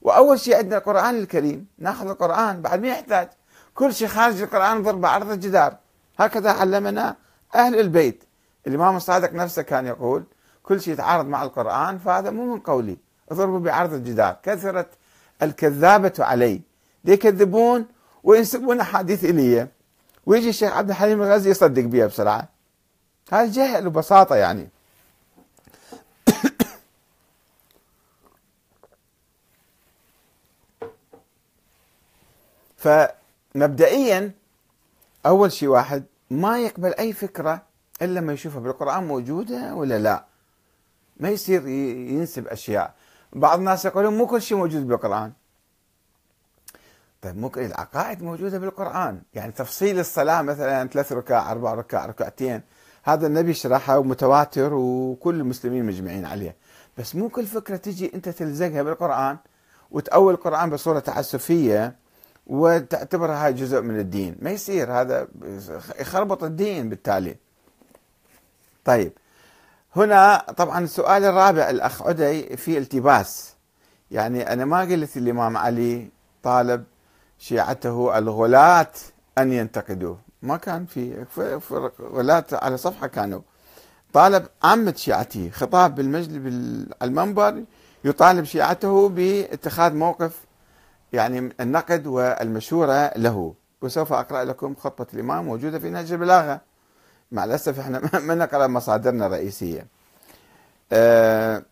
وأول 0.02 0.40
شيء 0.40 0.58
عندنا 0.58 0.78
القرآن 0.78 1.16
الكريم. 1.16 1.68
ناخذ 1.78 2.10
القرآن 2.10 2.62
بعد 2.62 2.82
ما 2.82 2.88
يحتاج. 2.88 3.30
كل 3.74 3.94
شيء 3.94 4.08
خارج 4.08 4.42
القرآن 4.42 4.84
ضرب 4.84 5.06
عرض 5.06 5.32
الجدار. 5.32 5.78
هكذا 6.20 6.52
علمنا 6.52 7.16
أهل 7.56 7.80
البيت. 7.80 8.24
الإمام 8.68 8.96
الصادق 8.96 9.34
نفسه 9.34 9.62
كان 9.62 9.86
يقول 9.86 10.24
كل 10.64 10.82
شيء 10.82 10.94
يتعارض 10.94 11.26
مع 11.26 11.44
القرآن 11.44 11.98
فهذا 11.98 12.30
مو 12.30 12.54
من 12.54 12.60
قولي. 12.60 12.98
اضربوا 13.32 13.60
بعرض 13.60 13.94
الجدار. 13.94 14.38
كثرت 14.44 14.90
الكذابة 15.42 16.14
علي. 16.20 16.62
يكذبون؟ 17.06 17.86
وينسبون 18.24 18.80
احاديث 18.80 19.26
إلي 19.26 19.68
ويجي 20.26 20.50
الشيخ 20.50 20.74
عبد 20.74 20.90
الحليم 20.90 21.22
الغزي 21.22 21.50
يصدق 21.50 21.84
بها 21.84 22.06
بسرعة. 22.08 22.48
هذا 23.32 23.52
جهل 23.52 23.88
وبساطه 23.88 24.36
يعني. 24.36 24.70
فمبدئيا 33.56 34.32
أول 35.26 35.52
شيء 35.52 35.70
واحد 35.70 36.04
ما 36.30 36.60
يقبل 36.60 36.94
أي 36.94 37.14
فكرة 37.14 37.62
إلا 38.02 38.20
لما 38.20 38.34
يشوفها 38.34 38.60
بالقرآن 38.60 39.04
موجودة 39.08 39.76
ولا 39.76 40.00
لا. 40.00 40.26
ما 41.18 41.30
يصير 41.30 41.68
ينسب 41.68 42.48
أشياء. 42.48 42.94
بعض 43.34 43.58
الناس 43.60 43.86
يقولون 43.86 44.18
مو 44.18 44.28
كل 44.28 44.42
شيء 44.42 44.58
موجود 44.58 44.88
بالقرآن. 44.88 45.34
طيب 47.22 47.38
ممكن 47.38 47.66
العقائد 47.66 48.24
موجودة 48.24 48.58
بالقرآن. 48.58 49.22
يعني 49.34 49.52
تفصيل 49.52 50.00
الصلاة 50.00 50.42
مثلا 50.42 50.88
ثلاث 50.88 51.12
ركع 51.12 51.52
أربع 51.52 51.74
ركع 51.74 52.06
ركعتين 52.06 52.62
هذا 53.04 53.28
النبي 53.28 53.54
شرحها 53.54 53.98
ومتواتر 53.98 54.74
وكل 54.74 55.36
المسلمين 55.36 55.86
مجمعين 55.86 56.26
عليه. 56.26 56.56
بس 56.98 57.16
مو 57.16 57.30
كل 57.30 57.46
فكرة 57.46 57.76
تجي 57.76 58.12
أنت 58.16 58.30
تلزقها 58.30 58.84
بالقرآن 58.84 59.38
وتأول 59.92 60.34
القرآن 60.34 60.70
بصورة 60.70 61.00
تعسفية 61.00 61.96
وتعتبرها 62.48 63.46
هاي 63.46 63.54
جزء 63.54 63.82
من 63.82 64.00
الدين. 64.00 64.36
ما 64.40 64.52
يصير 64.52 64.92
هذا 64.92 65.28
يخربط 66.00 66.44
الدين 66.44 66.90
بالتالي. 66.90 67.36
طيب 68.86 69.14
هنا 69.96 70.38
طبعا 70.58 70.84
السؤال 70.84 71.24
الرابع 71.24 71.70
الأخ 71.70 72.02
عدي 72.02 72.58
في 72.58 72.78
التباس. 72.78 73.54
يعني 74.12 74.54
أنا 74.54 74.66
ما 74.66 74.82
قلت 74.82 75.18
الإمام 75.18 75.58
علي 75.58 76.10
طالب 76.44 76.84
شيعته 77.42 78.18
الغلاة 78.18 78.92
أن 79.38 79.54
ينتقدوه. 79.54 80.18
ما 80.42 80.58
كان 80.58 80.86
في 80.86 81.26
غلاة 82.02 82.46
على 82.52 82.78
صفحة 82.78 83.08
كانوا. 83.08 83.42
طالب 84.14 84.48
عامة 84.64 84.94
شيعته 84.98 85.50
خطاب 85.50 85.96
بالمجلس 85.96 86.28
بالمنبر 86.28 87.64
يطالب 88.06 88.44
شيعته 88.46 89.10
باتخاذ 89.10 89.94
موقف 89.94 90.46
يعني 91.14 91.50
النقد 91.60 92.08
والمشورة 92.08 93.12
له. 93.18 93.54
وسوف 93.82 94.14
أقرأ 94.14 94.44
لكم 94.44 94.76
خطبة 94.76 95.08
الإمام 95.14 95.46
موجودة 95.46 95.80
في 95.80 95.90
نهج 95.90 96.12
البلاغة. 96.12 96.62
مع 97.32 97.44
الأسف 97.44 97.80
إحنا 97.80 98.02
ما 98.28 98.36
نقرأ 98.36 98.68
مصادرنا 98.68 99.26
الرئيسية. 99.26 99.88
آه، 100.92 101.64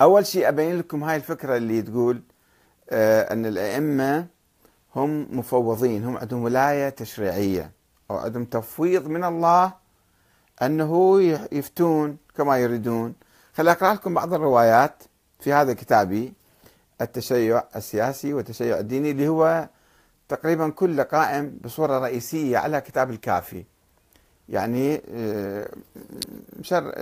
أول 0.00 0.26
شيء 0.26 0.48
أبين 0.48 0.78
لكم 0.78 1.04
هاي 1.04 1.16
الفكرة 1.16 1.56
اللي 1.56 1.82
تقول 1.82 2.22
أن 2.90 3.46
الأئمة 3.46 4.26
هم 4.96 5.38
مفوضين 5.38 6.04
هم 6.04 6.16
عندهم 6.16 6.42
ولاية 6.42 6.88
تشريعية 6.88 7.70
أو 8.10 8.16
عندهم 8.16 8.44
تفويض 8.44 9.06
من 9.08 9.24
الله 9.24 9.72
أنه 10.62 11.20
يفتون 11.52 12.16
كما 12.36 12.58
يريدون. 12.58 13.14
خلي 13.54 13.70
أقرأ 13.70 13.94
لكم 13.94 14.14
بعض 14.14 14.34
الروايات 14.34 15.02
في 15.40 15.52
هذا 15.52 15.72
كتابي 15.72 16.32
التشيع 17.00 17.64
السياسي 17.76 18.34
والتشيع 18.34 18.78
الديني 18.78 19.10
اللي 19.10 19.28
هو 19.28 19.68
تقريبا 20.28 20.68
كله 20.70 21.02
قائم 21.02 21.58
بصورة 21.64 21.98
رئيسية 21.98 22.58
على 22.58 22.80
كتاب 22.80 23.10
الكافي. 23.10 23.64
يعني 24.48 25.02
آه، 25.14 25.68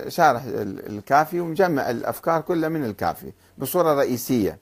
شارح 0.09 0.43
الكافي 0.87 1.41
ومجمع 1.41 1.91
الأفكار 1.91 2.41
كلها 2.41 2.69
من 2.69 2.85
الكافي 2.85 3.33
بصورة 3.59 3.95
رئيسية. 3.95 4.51
آه، 4.51 4.59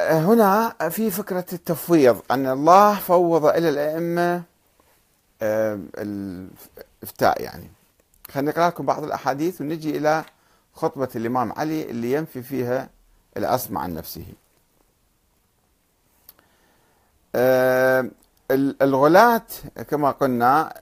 هنا 0.00 0.68
في 0.90 1.10
فكرة 1.10 1.44
التفويض 1.52 2.20
أن 2.30 2.46
الله 2.46 2.94
فوض 2.94 3.44
إلى 3.46 3.68
الأئمة 3.68 4.42
آه، 5.42 5.78
الإفتاء 5.98 7.42
يعني. 7.42 7.70
خلينا 8.30 8.50
نقرأ 8.50 8.66
لكم 8.68 8.86
بعض 8.86 9.04
الأحاديث 9.04 9.60
ونجي 9.60 9.96
إلى 9.96 10.24
خطبة 10.74 11.08
الإمام 11.16 11.52
علي 11.52 11.90
اللي 11.90 12.12
ينفي 12.12 12.42
فيها 12.42 12.88
الأصم 13.36 13.78
عن 13.78 13.94
نفسه. 13.94 14.24
الغلاة 18.82 19.42
كما 19.88 20.10
قلنا 20.10 20.72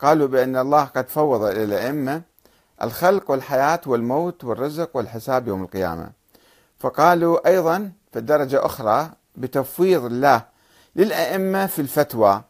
قالوا 0.00 0.28
بأن 0.28 0.56
الله 0.56 0.84
قد 0.84 1.08
فوض 1.08 1.42
إلى 1.42 1.64
الأئمة. 1.64 2.22
الخلق 2.82 3.30
والحياة 3.30 3.80
والموت 3.86 4.44
والرزق 4.44 4.96
والحساب 4.96 5.48
يوم 5.48 5.62
القيامة. 5.62 6.21
فقالوا 6.82 7.48
أيضا 7.48 7.92
في 8.12 8.18
الدرجة 8.18 8.66
أخرى 8.66 9.10
بتفويض 9.36 10.04
الله 10.04 10.44
للأئمة 10.96 11.66
في 11.66 11.78
الفتوى 11.78 12.42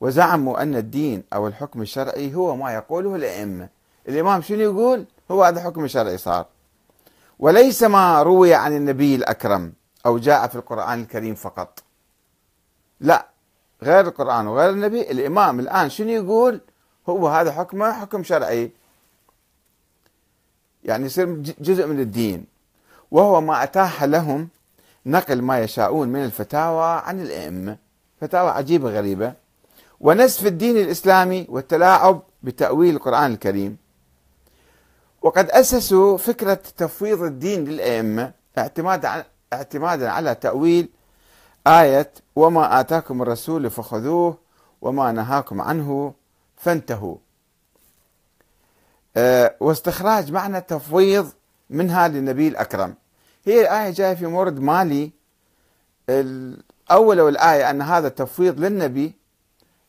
وزعموا 0.00 0.62
أن 0.62 0.76
الدين 0.76 1.24
أو 1.32 1.46
الحكم 1.46 1.82
الشرعي 1.82 2.34
هو 2.34 2.56
ما 2.56 2.74
يقوله 2.74 3.16
الأئمة. 3.16 3.68
الإمام 4.08 4.42
شنو 4.42 4.60
يقول؟ 4.60 5.04
هو 5.30 5.44
هذا 5.44 5.60
حكم 5.60 5.86
شرعي 5.86 6.18
صار. 6.18 6.46
وليس 7.38 7.82
ما 7.82 8.22
روي 8.22 8.54
عن 8.54 8.76
النبي 8.76 9.14
الأكرم 9.14 9.72
أو 10.06 10.18
جاء 10.18 10.46
في 10.46 10.56
القرآن 10.56 11.00
الكريم 11.00 11.34
فقط. 11.34 11.82
لا 13.00 13.28
غير 13.82 14.06
القرآن 14.06 14.46
وغير 14.46 14.70
النبي. 14.70 15.10
الإمام 15.10 15.60
الآن 15.60 15.90
شنو 15.90 16.08
يقول؟ 16.08 16.60
هو 17.08 17.28
هذا 17.28 17.52
حكمه 17.52 17.92
حكم 17.92 18.22
شرعي. 18.22 18.72
يعني 20.84 21.06
يصير 21.06 21.34
جزء 21.60 21.86
من 21.86 22.00
الدين. 22.00 22.57
وهو 23.10 23.40
ما 23.40 23.62
أتاح 23.62 24.04
لهم 24.04 24.48
نقل 25.06 25.42
ما 25.42 25.60
يشاءون 25.60 26.08
من 26.08 26.24
الفتاوى 26.24 27.02
عن 27.04 27.20
الأئمة. 27.20 27.76
فتاوى 28.20 28.50
عجيبة 28.50 28.90
غريبة. 28.90 29.32
ونسف 30.00 30.46
الدين 30.46 30.76
الإسلامي 30.76 31.46
والتلاعب 31.48 32.22
بتأويل 32.42 32.94
القرآن 32.96 33.32
الكريم. 33.32 33.76
وقد 35.22 35.50
أسسوا 35.50 36.16
فكرة 36.16 36.60
تفويض 36.76 37.22
الدين 37.22 37.64
للأئمة 37.64 38.32
اعتمادا 38.58 39.24
اعتمادا 39.52 40.10
على 40.10 40.34
تأويل 40.34 40.88
آية 41.66 42.12
وما 42.36 42.80
آتاكم 42.80 43.22
الرسول 43.22 43.70
فخذوه 43.70 44.38
وما 44.82 45.12
نهاكم 45.12 45.60
عنه 45.60 46.14
فانتهوا. 46.56 47.16
أه 49.16 49.54
واستخراج 49.60 50.32
معنى 50.32 50.58
التفويض 50.58 51.30
منها 51.70 52.08
للنبي 52.08 52.48
الأكرم. 52.48 52.94
هي 53.44 53.60
الآية 53.60 53.90
جاية 53.90 54.14
في 54.14 54.26
مورد 54.26 54.60
مالي. 54.60 55.10
الأول 56.10 57.20
والآية 57.20 57.70
أن 57.70 57.82
هذا 57.82 58.08
التفويض 58.08 58.60
للنبي 58.60 59.14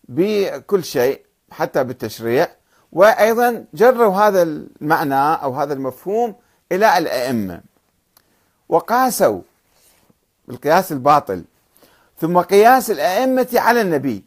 بكل 0.03 0.83
شيء 0.83 1.21
حتى 1.51 1.83
بالتشريع. 1.83 2.47
وأيضا 2.91 3.65
جروا 3.73 4.15
هذا 4.15 4.41
المعنى 4.41 5.43
أو 5.43 5.53
هذا 5.53 5.73
المفهوم 5.73 6.35
إلى 6.71 6.97
الأئمة. 6.97 7.61
وقاسوا 8.69 9.41
بالقياس 10.47 10.91
الباطل. 10.91 11.43
ثم 12.17 12.37
قياس 12.39 12.91
الأئمة 12.91 13.47
على 13.53 13.81
النبي. 13.81 14.25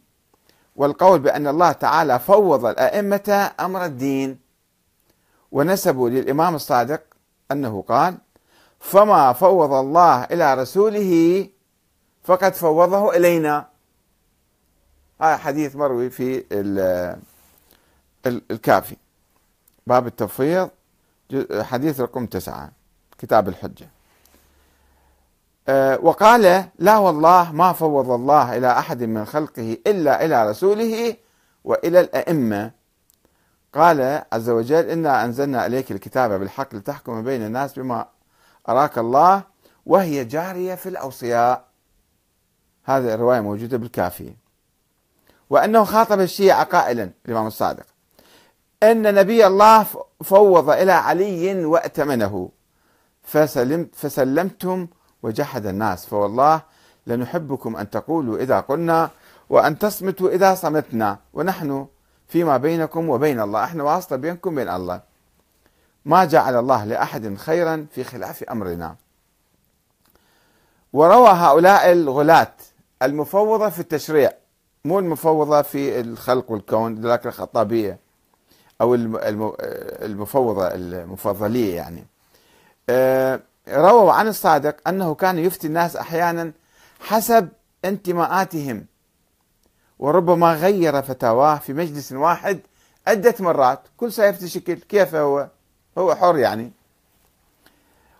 والقول 0.77 1.21
بأن 1.21 1.47
الله 1.47 1.73
تعالى 1.73 2.19
فوض 2.19 2.67
الأئمة 2.67 3.53
أمر 3.61 3.85
الدين. 3.85 4.39
ونسبوا 5.53 6.11
للإمام 6.11 6.55
الصادق. 6.55 7.03
أنه 7.53 7.85
قال 7.89 8.19
فما 8.81 9.33
فوض 9.33 9.73
الله 9.73 10.25
إلى 10.25 10.55
رسوله 10.55 11.49
فقد 12.25 12.55
فوضه 12.55 13.17
إلينا. 13.17 13.67
هذا 15.21 15.37
حديث 15.37 15.77
مروي 15.77 16.11
في 16.11 16.45
الكافي. 18.27 18.97
باب 19.87 20.07
التفويض 20.07 20.71
حديث 21.53 22.01
رقم 22.01 22.27
تسعة 22.27 22.73
كتاب 23.19 23.49
الحجة. 23.49 23.89
آه، 25.69 25.99
وقال 26.03 26.65
لا 26.79 26.99
والله 26.99 27.53
ما 27.53 27.73
فوض 27.73 28.11
الله 28.11 28.57
إلى 28.57 28.79
أحد 28.79 29.03
من 29.03 29.25
خلقه 29.25 29.77
إلا 29.87 30.25
إلى 30.25 30.51
رسوله 30.51 31.17
وإلى 31.65 32.01
الأئمة 32.01 32.71
قال 33.75 34.23
عز 34.33 34.51
وجل 34.51 34.91
إنا 34.91 35.25
أنزلنا 35.25 35.67
إليك 35.67 35.93
الكتاب 35.93 36.41
بالحق 36.41 36.75
لتحكم 36.75 37.23
بين 37.23 37.47
الناس 37.47 37.79
بما 37.79 38.07
أراك 38.69 38.99
الله 38.99 39.43
وهي 39.87 40.25
جارية 40.25 40.75
في 40.75 40.89
الأوصياء. 40.89 41.65
هذه 42.85 43.15
الرواية 43.15 43.41
موجودة 43.41 43.77
بالكافي. 43.77 44.35
وأنه 45.51 45.85
خاطب 45.85 46.21
الشيعة 46.21 46.65
قائلا 46.65 47.11
الإمام 47.27 47.47
الصادق 47.47 47.87
أن 48.83 49.15
نبي 49.15 49.47
الله 49.47 49.87
فوض 50.25 50.71
إلى 50.71 50.93
علي 50.93 51.65
وأتمنه. 51.65 52.51
فسلمت 53.23 53.95
فسلمتم 53.95 54.87
وجحد 55.23 55.67
الناس. 55.67 56.07
فوالله 56.07 56.63
لنحبكم 57.07 57.77
أن 57.77 57.91
تقولوا 57.91 58.39
إذا 58.39 58.61
قلنا 58.61 59.11
وأن 59.49 59.79
تصمتوا 59.79 60.31
إذا 60.31 60.55
صمتنا. 60.55 61.19
ونحن 61.33 61.87
فيما 62.33 62.57
بينكم 62.57 63.09
وبين 63.09 63.41
الله. 63.41 63.65
إحنا 63.65 63.83
واسطة 63.85 64.17
بينكم 64.17 64.53
وبين 64.53 64.69
الله. 64.69 65.01
ما 66.05 66.25
جعل 66.25 66.57
الله 66.57 66.85
لأحد 66.85 67.37
خيرا 67.37 67.87
في 67.95 68.05
خلاف 68.05 68.43
أمرنا. 68.43 68.97
وروى 70.93 71.29
هؤلاء 71.29 71.93
الغلاة 71.93 72.53
المفوضة 73.03 73.69
في 73.69 73.81
التشريع. 73.81 74.33
مو 74.85 74.99
المفوضة 74.99 75.63
في 75.63 76.01
الخلق 76.01 76.51
والكون 76.51 77.01
ذاك 77.01 77.27
الخطابية. 77.27 77.99
أو 78.81 78.95
المفوضة 78.95 80.67
المفضلية 80.67 81.77
يعني. 81.77 82.07
آه، 82.91 83.41
رووا 83.69 84.13
عن 84.13 84.29
الصادق 84.29 84.89
أنه 84.89 85.15
كان 85.15 85.39
يفتي 85.39 85.67
الناس 85.67 85.97
أحيانا 85.97 86.53
حسب 87.01 87.49
انتماءاتهم. 87.85 88.87
وربما 89.99 90.55
غير 90.55 91.03
فتاواه 91.03 91.59
في 91.59 91.73
مجلس 91.73 92.13
واحد 92.13 92.61
عدة 93.07 93.35
مرات. 93.41 93.81
كل 93.97 94.13
سيفتي 94.13 94.49
شكل 94.49 94.75
كيف 94.75 95.15
هو؟ 95.15 95.49
هو 95.99 96.15
حر 96.15 96.39
يعني. 96.39 96.73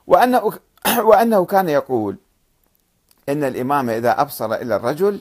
وأنه, 0.07 0.53
وأنه 1.09 1.45
كان 1.45 1.69
يقول 1.69 2.17
إن 3.29 3.45
الإمام 3.45 3.91
إذا 3.91 4.21
أبصر 4.21 4.55
إلى 4.55 4.77
الرجل 4.77 5.21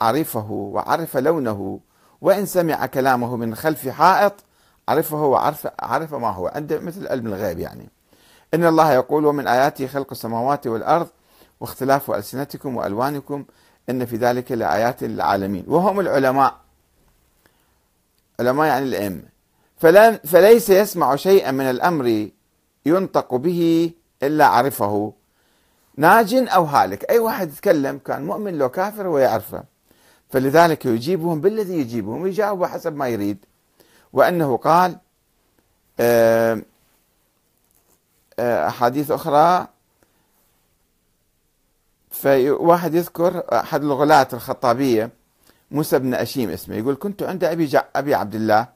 عرفه 0.00 0.50
وعرف 0.50 1.16
لونه 1.16 1.80
وإن 2.20 2.46
سمع 2.46 2.86
كلامه 2.86 3.36
من 3.36 3.54
خلف 3.54 3.88
حائط 3.88 4.34
عرفه 4.88 5.22
وعرف 5.22 5.68
عرف 5.80 6.14
ما 6.14 6.30
هو. 6.30 6.48
عنده 6.48 6.80
مثل 6.80 7.08
علم 7.08 7.26
الغيب 7.26 7.58
يعني. 7.58 7.90
إن 8.54 8.64
الله 8.64 8.92
يقول 8.92 9.26
ومن 9.26 9.46
آياته 9.46 9.86
خلق 9.86 10.06
السماوات 10.10 10.66
والأرض 10.66 11.08
واختلاف 11.60 12.10
ألسنتكم 12.10 12.76
وألوانكم 12.76 13.44
إن 13.90 14.06
في 14.06 14.16
ذلك 14.16 14.52
لآيات 14.52 15.02
للعالمين. 15.02 15.64
وهم 15.68 16.00
العلماء. 16.00 16.56
علماء 18.40 18.66
يعني 18.66 18.84
الأئمة. 18.84 19.22
فليس 20.24 20.70
يسمع 20.70 21.16
شيئا 21.16 21.50
من 21.50 21.64
الأمر 21.64 22.28
ينطق 22.86 23.34
به 23.34 23.90
إلا 24.22 24.46
عرفه. 24.46 25.12
ناج 25.96 26.34
أو 26.34 26.64
هالك. 26.64 27.10
أي 27.10 27.18
واحد 27.18 27.48
يتكلم 27.48 27.98
كان 27.98 28.26
مؤمن 28.26 28.58
لو 28.58 28.68
كافر 28.68 29.06
هو 29.06 29.18
يعرفه 29.18 29.64
فلذلك 30.30 30.86
يجيبهم 30.86 31.40
بالذي 31.40 31.78
يجيبهم 31.78 32.22
ويجاوب 32.22 32.64
حسب 32.64 32.96
ما 32.96 33.08
يريد. 33.08 33.44
وأنه 34.12 34.56
قال 34.56 34.96
آه، 36.00 36.62
آه، 38.38 38.68
أحاديث 38.68 39.10
أخرى 39.10 39.68
فواحد 42.22 42.94
يذكر 42.94 43.44
أحد 43.52 43.82
الغلاة 43.82 44.28
الخطابية 44.32 45.10
موسى 45.70 45.98
بن 45.98 46.14
أشيم 46.14 46.50
اسمه 46.50 46.76
يقول 46.76 46.96
كنت 47.00 47.22
عند 47.22 47.44
أبي, 47.44 47.70
أبي 47.96 48.14
عبد 48.14 48.34
الله 48.34 48.66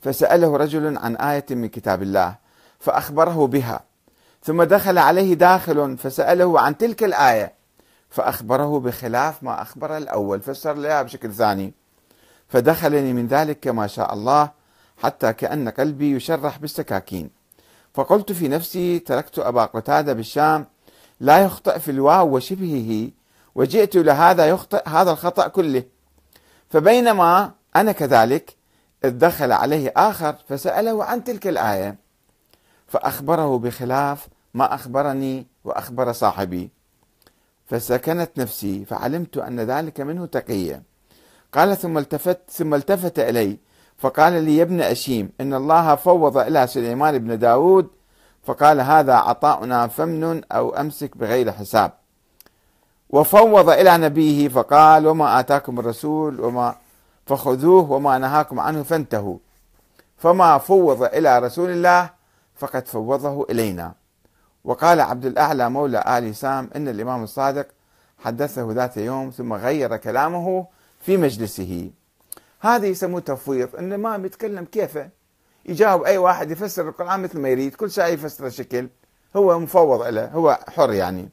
فسأله 0.00 0.56
رجل 0.56 0.98
عن 0.98 1.16
آية 1.16 1.46
من 1.50 1.68
كتاب 1.68 2.02
الله 2.02 2.36
فأخبره 2.80 3.46
بها 3.46 3.80
ثم 4.42 4.62
دخل 4.62 4.98
عليه 4.98 5.34
داخل 5.34 5.98
فسأله 5.98 6.60
عن 6.60 6.78
تلك 6.78 7.04
الآية 7.04 7.52
فأخبره 8.10 8.80
بخلاف 8.80 9.42
ما 9.42 9.62
أخبر 9.62 9.96
الأول 9.96 10.40
فسر 10.40 10.74
لها 10.74 11.02
بشكل 11.02 11.32
ثاني 11.32 11.72
فدخلني 12.48 13.12
من 13.12 13.26
ذلك 13.26 13.60
كما 13.60 13.86
شاء 13.86 14.14
الله 14.14 14.50
حتى 15.02 15.32
كأن 15.32 15.68
قلبي 15.68 16.12
يشرح 16.12 16.58
بالسكاكين 16.58 17.30
فقلت 17.94 18.32
في 18.32 18.48
نفسي 18.48 18.98
تركت 18.98 19.38
أبا 19.38 19.64
قتادة 19.64 20.12
بالشام 20.12 20.66
لا 21.24 21.38
يخطئ 21.38 21.78
في 21.78 21.90
الواو 21.90 22.36
وشبهه 22.36 23.10
وجئت 23.54 23.96
لهذا 23.96 24.46
يخطئ 24.46 24.88
هذا 24.88 25.10
الخطأ 25.10 25.48
كله. 25.48 25.82
فبينما 26.70 27.52
أنا 27.76 27.92
كذلك 27.92 28.56
إذ 29.04 29.10
دخل 29.10 29.52
عليه 29.52 29.92
آخر 29.96 30.34
فسأله 30.48 31.04
عن 31.04 31.24
تلك 31.24 31.46
الآية. 31.46 31.96
فأخبره 32.86 33.58
بخلاف 33.58 34.28
ما 34.54 34.74
أخبرني 34.74 35.46
وأخبر 35.64 36.12
صاحبي. 36.12 36.70
فسكنت 37.66 38.30
نفسي 38.36 38.84
فعلمت 38.84 39.36
أن 39.36 39.60
ذلك 39.60 40.00
منه 40.00 40.26
تقية. 40.26 40.82
قال 41.52 41.76
ثم 41.76 41.98
التفت 41.98 42.38
ثم 42.50 42.74
التفت 42.74 43.18
إلي 43.18 43.58
فقال 43.98 44.44
لي 44.44 44.56
يا 44.56 44.62
ابن 44.62 44.80
أشيم 44.80 45.30
إن 45.40 45.54
الله 45.54 45.94
فوض 45.94 46.38
إلى 46.38 46.66
سليمان 46.66 47.18
بن 47.18 47.38
داود 47.38 47.88
فقال 48.44 48.80
هذا 48.80 49.14
عطاؤنا 49.14 49.86
فمن 49.86 50.42
أو 50.52 50.70
أمسك 50.70 51.16
بغير 51.16 51.52
حساب. 51.52 51.92
وفوض 53.10 53.68
إلى 53.68 53.98
نبيه 53.98 54.48
فقال 54.48 55.06
وما 55.06 55.40
آتاكم 55.40 55.78
الرسول 55.78 56.40
وما 56.40 56.74
فخذوه 57.26 57.90
وما 57.92 58.18
نهاكم 58.18 58.60
عنه 58.60 58.82
فانتهوا. 58.82 59.38
فما 60.18 60.58
فوض 60.58 61.02
إلى 61.02 61.38
رسول 61.38 61.70
الله 61.70 62.10
فقد 62.56 62.86
فوضه 62.86 63.46
إلينا. 63.50 63.92
وقال 64.64 65.00
عبد 65.00 65.26
الأعلى 65.26 65.70
مولى 65.70 66.04
آل 66.18 66.36
سام 66.36 66.70
إن 66.76 66.88
الإمام 66.88 67.22
الصادق 67.22 67.66
حدثه 68.18 68.72
ذات 68.72 68.96
يوم 68.96 69.30
ثم 69.30 69.52
غير 69.52 69.96
كلامه 69.96 70.66
في 71.00 71.16
مجلسه. 71.16 71.90
هذا 72.60 72.86
يسموه 72.86 73.20
تفويض. 73.20 73.76
إن 73.76 73.94
ما 73.94 74.16
يتكلم 74.16 74.64
كيفه 74.64 75.08
يجاوب 75.66 76.02
أي 76.02 76.18
واحد 76.18 76.50
يفسر 76.50 76.88
القرآن 76.88 77.22
مثل 77.22 77.40
ما 77.40 77.48
يريد 77.48 77.74
كل 77.74 77.90
شيء 77.90 78.04
يفسر 78.04 78.50
شكل. 78.50 78.88
هو 79.36 79.58
مفوض 79.58 80.02
له 80.02 80.26
هو 80.26 80.58
حر 80.68 80.92
يعني. 80.92 81.28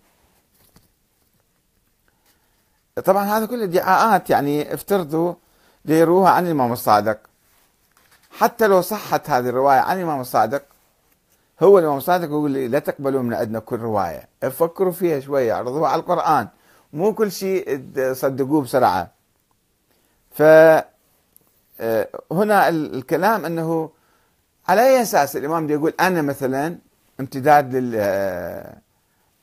طبعا 3.05 3.25
هذا 3.25 3.45
كله 3.45 3.63
ادعاءات 3.63 4.29
يعني 4.29 4.73
افترضوا 4.73 5.33
ليروها 5.85 6.29
عن 6.29 6.45
الإمام 6.45 6.71
الصادق. 6.71 7.19
حتى 8.31 8.67
لو 8.67 8.81
صحت 8.81 9.29
هذه 9.29 9.49
الرواية 9.49 9.79
عن 9.79 9.97
الإمام 9.97 10.21
الصادق 10.21 10.63
هو 11.63 11.79
الإمام 11.79 11.97
الصادق 11.97 12.27
يقول 12.27 12.53
لا 12.53 12.79
تقبلوا 12.79 13.21
من 13.21 13.33
عندنا 13.33 13.59
كل 13.59 13.79
رواية. 13.79 14.29
فكروا 14.41 14.91
فيها 14.91 15.19
شوية 15.19 15.53
عرضوها 15.53 15.89
على 15.89 15.99
القرآن. 15.99 16.47
مو 16.93 17.13
كل 17.13 17.31
شيء 17.31 17.83
صدقوه 18.13 18.61
بسرعة. 18.61 19.11
ف 20.31 20.41
آه، 21.81 22.07
هنا 22.31 22.69
الكلام 22.69 23.45
أنه 23.45 23.89
على 24.71 24.81
أي 24.81 25.01
أساس 25.01 25.35
الإمام 25.37 25.69
يقول 25.69 25.93
أنا 25.99 26.21
مثلا 26.21 26.77
امتداد 27.19 27.75
لل 27.75 28.81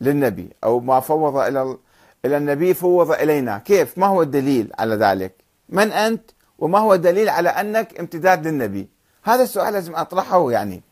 للنبي 0.01 0.49
أو 0.65 0.81
ما 0.81 1.01
فوض 1.01 1.37
إلى 1.37 1.77
إلى 2.25 2.37
النبي 2.37 2.75
فوض 2.75 3.13
إلينا. 3.13 3.59
كيف؟ 3.59 3.99
ما 3.99 4.07
هو 4.07 4.23
الدليل 4.23 4.73
على 4.79 4.95
ذلك؟ 4.95 5.33
من 5.69 5.93
أنت؟ 5.93 6.31
وما 6.59 6.79
هو 6.79 6.95
الدليل 6.95 7.29
على 7.29 7.49
أنك 7.49 8.01
امتداد 8.01 8.47
للنبي؟ 8.47 8.89
هذا 9.25 9.43
السؤال 9.43 9.73
لازم 9.73 9.97
أطرحه 9.97 10.51
يعني 10.51 10.83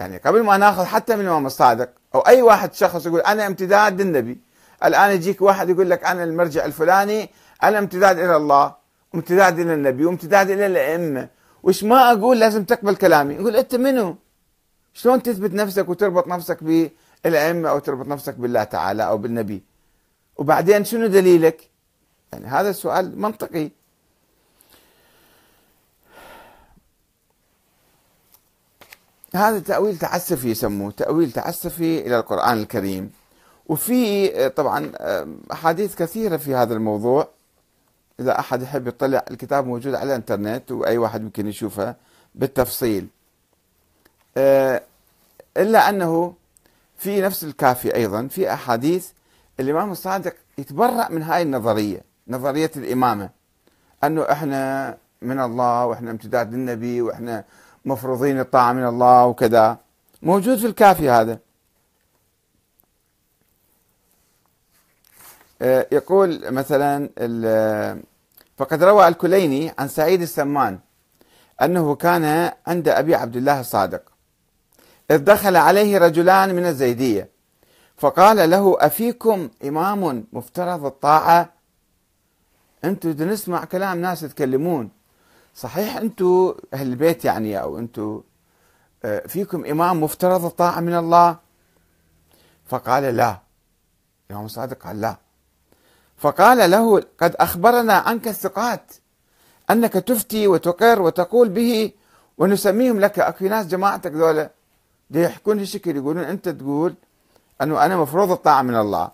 يعني 0.00 0.16
قبل 0.16 0.42
ما 0.42 0.56
نأخذ 0.56 0.84
حتى 0.84 1.16
من 1.16 1.20
الإمام 1.20 1.46
الصادق 1.46 1.90
أو 2.14 2.20
أي 2.20 2.42
واحد 2.42 2.74
شخص 2.74 3.06
يقول 3.06 3.20
أنا 3.20 3.46
امتداد 3.46 4.00
للنبي. 4.00 4.38
الآن 4.84 5.10
يجيك 5.10 5.42
واحد 5.42 5.68
يقول 5.68 5.90
لك 5.90 6.04
أنا 6.04 6.24
المرجع 6.24 6.64
الفلاني 6.64 7.30
أنا 7.62 7.78
امتداد 7.78 8.18
إلى 8.18 8.36
الله 8.36 8.74
وامتداد 9.12 9.58
إلى 9.58 9.74
النبي 9.74 10.04
وامتداد 10.04 10.50
إلى 10.50 10.66
الأئمة. 10.66 11.28
وش 11.64 11.84
ما 11.84 12.12
أقول 12.12 12.40
لازم 12.40 12.64
تقبل 12.64 12.96
كلامي. 12.96 13.34
يقول 13.34 13.56
أنت 13.56 13.74
منو؟ 13.74 14.16
شلون 14.94 15.22
تثبت 15.22 15.52
نفسك 15.54 15.88
وتربط 15.88 16.28
نفسك 16.28 16.64
بالأئمة 16.64 17.70
أو 17.70 17.78
تربط 17.78 18.06
نفسك 18.06 18.34
بالله 18.34 18.64
تعالى 18.64 19.02
أو 19.02 19.18
بالنبي؟ 19.18 19.62
وبعدين 20.36 20.84
شنو 20.84 21.06
دليلك؟ 21.06 21.70
يعني 22.32 22.46
هذا 22.46 22.70
السؤال 22.70 23.20
منطقي. 23.20 23.70
هذا 29.34 29.58
تأويل 29.58 29.98
تعسفي 29.98 30.50
يسموه 30.50 30.90
تأويل 30.90 31.32
تعسفي 31.32 32.06
إلى 32.06 32.18
القرآن 32.18 32.58
الكريم. 32.58 33.12
وفي 33.66 34.28
طبعا 34.48 34.92
أحاديث 35.52 35.94
كثيرة 35.94 36.36
في 36.36 36.54
هذا 36.54 36.74
الموضوع. 36.74 37.28
إذا 38.20 38.38
أحد 38.38 38.62
يحب 38.62 38.86
يطلع 38.86 39.24
الكتاب 39.30 39.66
موجود 39.66 39.94
على 39.94 40.04
الإنترنت 40.10 40.72
وأي 40.72 40.98
واحد 40.98 41.22
ممكن 41.22 41.46
يشوفه 41.46 41.94
بالتفصيل. 42.34 43.06
آه، 44.36 44.82
إلا 45.56 45.88
أنه 45.88 46.34
في 46.98 47.20
نفس 47.20 47.44
الكافي 47.44 47.94
أيضا 47.94 48.26
في 48.26 48.52
أحاديث 48.52 49.08
الإمام 49.60 49.92
الصادق 49.92 50.34
يتبرأ 50.58 51.08
من 51.08 51.22
هاي 51.22 51.42
النظرية 51.42 52.00
نظرية 52.28 52.70
الإمامة. 52.76 53.30
أنه 54.04 54.22
إحنا 54.32 54.96
من 55.22 55.40
الله 55.40 55.86
وإحنا 55.86 56.10
امتداد 56.10 56.54
للنبي 56.54 57.02
وإحنا 57.02 57.44
مفروضين 57.84 58.40
الطاعة 58.40 58.72
من 58.72 58.86
الله 58.86 59.26
وكذا. 59.26 59.78
موجود 60.22 60.58
في 60.58 60.66
الكافي 60.66 61.10
هذا. 61.10 61.38
يقول 65.92 66.52
مثلا 66.52 67.08
فقد 68.56 68.82
روى 68.82 69.08
الكليني 69.08 69.72
عن 69.78 69.88
سعيد 69.88 70.22
السمان 70.22 70.78
أنه 71.62 71.94
كان 71.94 72.52
عند 72.66 72.88
أبي 72.88 73.14
عبد 73.14 73.36
الله 73.36 73.60
الصادق. 73.60 74.02
إذ 75.10 75.18
دخل 75.18 75.56
عليه 75.56 75.98
رجلان 75.98 76.54
من 76.54 76.66
الزيدية 76.66 77.28
فقال 77.96 78.50
له 78.50 78.76
أفيكم 78.80 79.50
إمام 79.64 80.24
مفترض 80.32 80.84
الطاعة؟ 80.84 81.52
أنتم 82.84 83.10
نسمع 83.10 83.64
كلام 83.64 84.00
ناس 84.00 84.22
يتكلمون 84.22 84.90
صحيح 85.54 85.96
أنتم 85.96 86.54
أهل 86.74 86.86
البيت 86.86 87.24
يعني 87.24 87.62
أو 87.62 87.78
أنتم 87.78 88.22
آه، 89.04 89.26
فيكم 89.26 89.64
إمام 89.64 90.02
مفترض 90.02 90.44
الطاعة 90.44 90.80
من 90.80 90.94
الله؟ 90.94 91.36
فقال 92.66 93.02
لا 93.16 93.38
الإمام 94.30 94.46
الصادق 94.46 94.86
قال 94.86 95.00
لا. 95.00 95.16
فقال 96.18 96.70
له 96.70 97.02
قد 97.20 97.34
أخبرنا 97.36 97.94
عنك 97.94 98.28
الثقات 98.28 98.92
أنك 99.70 99.92
تفتي 99.92 100.48
وتقر 100.48 101.02
وتقول 101.02 101.48
به 101.48 101.92
ونسميهم 102.38 103.00
لك 103.00 103.18
أكو 103.18 103.44
ناس 103.44 103.66
جماعتك 103.66 104.12
ذولا. 104.12 104.50
يحكون 105.10 105.58
هالشكل 105.58 105.96
يقولون 105.96 106.24
أنت 106.24 106.48
تقول 106.48 106.94
أنه 107.62 107.84
أنا 107.84 107.96
مفروض 107.96 108.30
الطاعة 108.30 108.62
من 108.62 108.76
الله. 108.76 109.10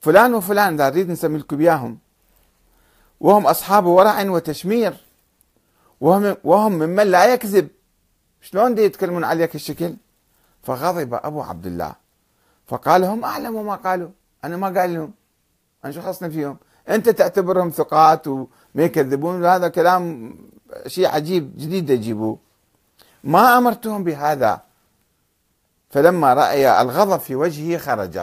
فلان 0.00 0.34
وفلان 0.34 0.74
إذا 0.74 0.90
نريد 0.90 1.10
نسمي 1.10 1.38
لكم 1.38 1.60
إياهم. 1.60 1.98
وهم 3.20 3.46
أصحاب 3.46 3.86
ورع 3.86 4.30
وتشمير 4.30 4.94
وهم, 6.00 6.36
وهم 6.44 6.72
ممن 6.72 7.06
لا 7.06 7.34
يكذب. 7.34 7.68
شلون 8.40 8.74
دي 8.74 8.82
يتكلمون 8.82 9.24
عليك 9.24 9.54
الشكل 9.54 9.96
فغضب 10.62 11.14
أبو 11.14 11.42
عبد 11.42 11.66
الله. 11.66 11.92
فقال 12.66 13.04
هم 13.04 13.24
أعلموا 13.24 13.62
ما 13.62 13.74
قالوا 13.74 14.08
أنا 14.44 14.56
ما 14.56 14.80
قال 14.80 14.94
لهم. 14.94 15.12
أنا 15.84 15.92
شو 15.92 16.00
خصني 16.00 16.30
فيهم 16.30 16.56
أنت 16.88 17.08
تعتبرهم 17.08 17.70
ثقات 17.70 18.26
وما 18.28 18.48
يكذبون. 18.76 19.44
هذا 19.44 19.68
كلام 19.68 20.34
شيء 20.86 21.08
عجيب 21.08 21.56
جديد 21.56 21.90
يجيبوه 21.90 22.38
ما 23.24 23.58
أمرتهم 23.58 24.04
بهذا. 24.04 24.60
فلما 25.90 26.34
رأي 26.34 26.80
الغضب 26.82 27.20
في 27.20 27.34
وجهه 27.34 27.78
خرج. 27.78 28.18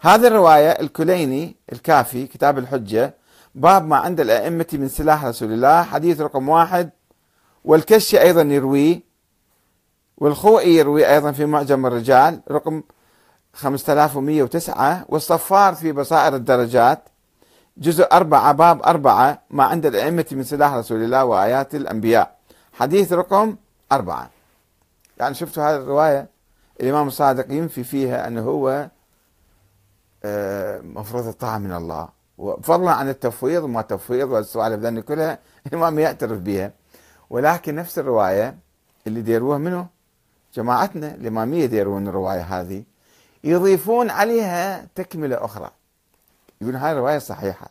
هذه 0.00 0.26
الرواية 0.26 0.70
الكليني 0.70 1.56
الكافي 1.72 2.26
كتاب 2.26 2.58
الحجة 2.58 3.14
باب 3.54 3.86
ما 3.86 3.96
عند 3.96 4.20
الأئمة 4.20 4.66
من 4.72 4.88
سلاح 4.88 5.24
رسول 5.24 5.52
الله 5.52 5.82
حديث 5.82 6.20
رقم 6.20 6.48
واحد. 6.48 6.90
والكشي 7.64 8.20
أيضا 8.20 8.42
يرويه 8.42 9.00
والخوئي 10.18 10.76
يروي 10.76 11.12
أيضا 11.14 11.32
في 11.32 11.46
معجم 11.46 11.86
الرجال 11.86 12.40
رقم 12.50 12.82
5109 13.54 15.04
والصفار 15.08 15.74
في 15.74 15.92
بصائر 15.92 16.34
الدرجات. 16.36 17.02
جزء 17.76 18.06
أربعة 18.12 18.52
باب 18.52 18.82
أربعة 18.82 19.42
ما 19.50 19.64
عند 19.64 19.86
الأئمة 19.86 20.26
من 20.32 20.42
سلاح 20.42 20.74
رسول 20.74 21.02
الله 21.02 21.24
وآيات 21.24 21.74
الأنبياء. 21.74 22.36
حديث 22.72 23.12
رقم 23.12 23.56
أربعة. 23.92 24.30
يعني 25.18 25.34
شفتوا 25.34 25.62
هذه 25.62 25.76
الرواية؟ 25.76 26.28
الإمام 26.80 27.06
الصادق 27.06 27.52
ينفي 27.52 27.84
فيها 27.84 28.26
أنه 28.28 28.42
هو 28.42 28.88
آه، 30.24 30.80
مفروض 30.80 31.26
الطاعة 31.26 31.58
من 31.58 31.72
الله. 31.72 32.08
وفضلا 32.38 32.90
عن 32.90 33.08
التفويض 33.08 33.62
وما 33.64 33.82
تفويض 33.82 34.30
والسوالف 34.30 34.80
ذني 34.80 35.02
كلها 35.02 35.38
الإمام 35.66 35.98
يعترف 35.98 36.38
بها. 36.38 36.72
ولكن 37.30 37.74
نفس 37.74 37.98
الرواية 37.98 38.56
اللي 39.06 39.20
ديروها 39.22 39.58
منه 39.58 39.86
جماعتنا 40.54 41.14
الإمامية 41.14 41.66
ديرون 41.66 42.08
الرواية 42.08 42.40
هذه. 42.40 42.84
يضيفون 43.44 44.10
عليها 44.10 44.86
تكملة 44.94 45.44
أخرى. 45.44 45.70
يقول 46.60 46.76
هاي 46.76 46.92
الرواية 46.92 47.18
صحيحة. 47.18 47.68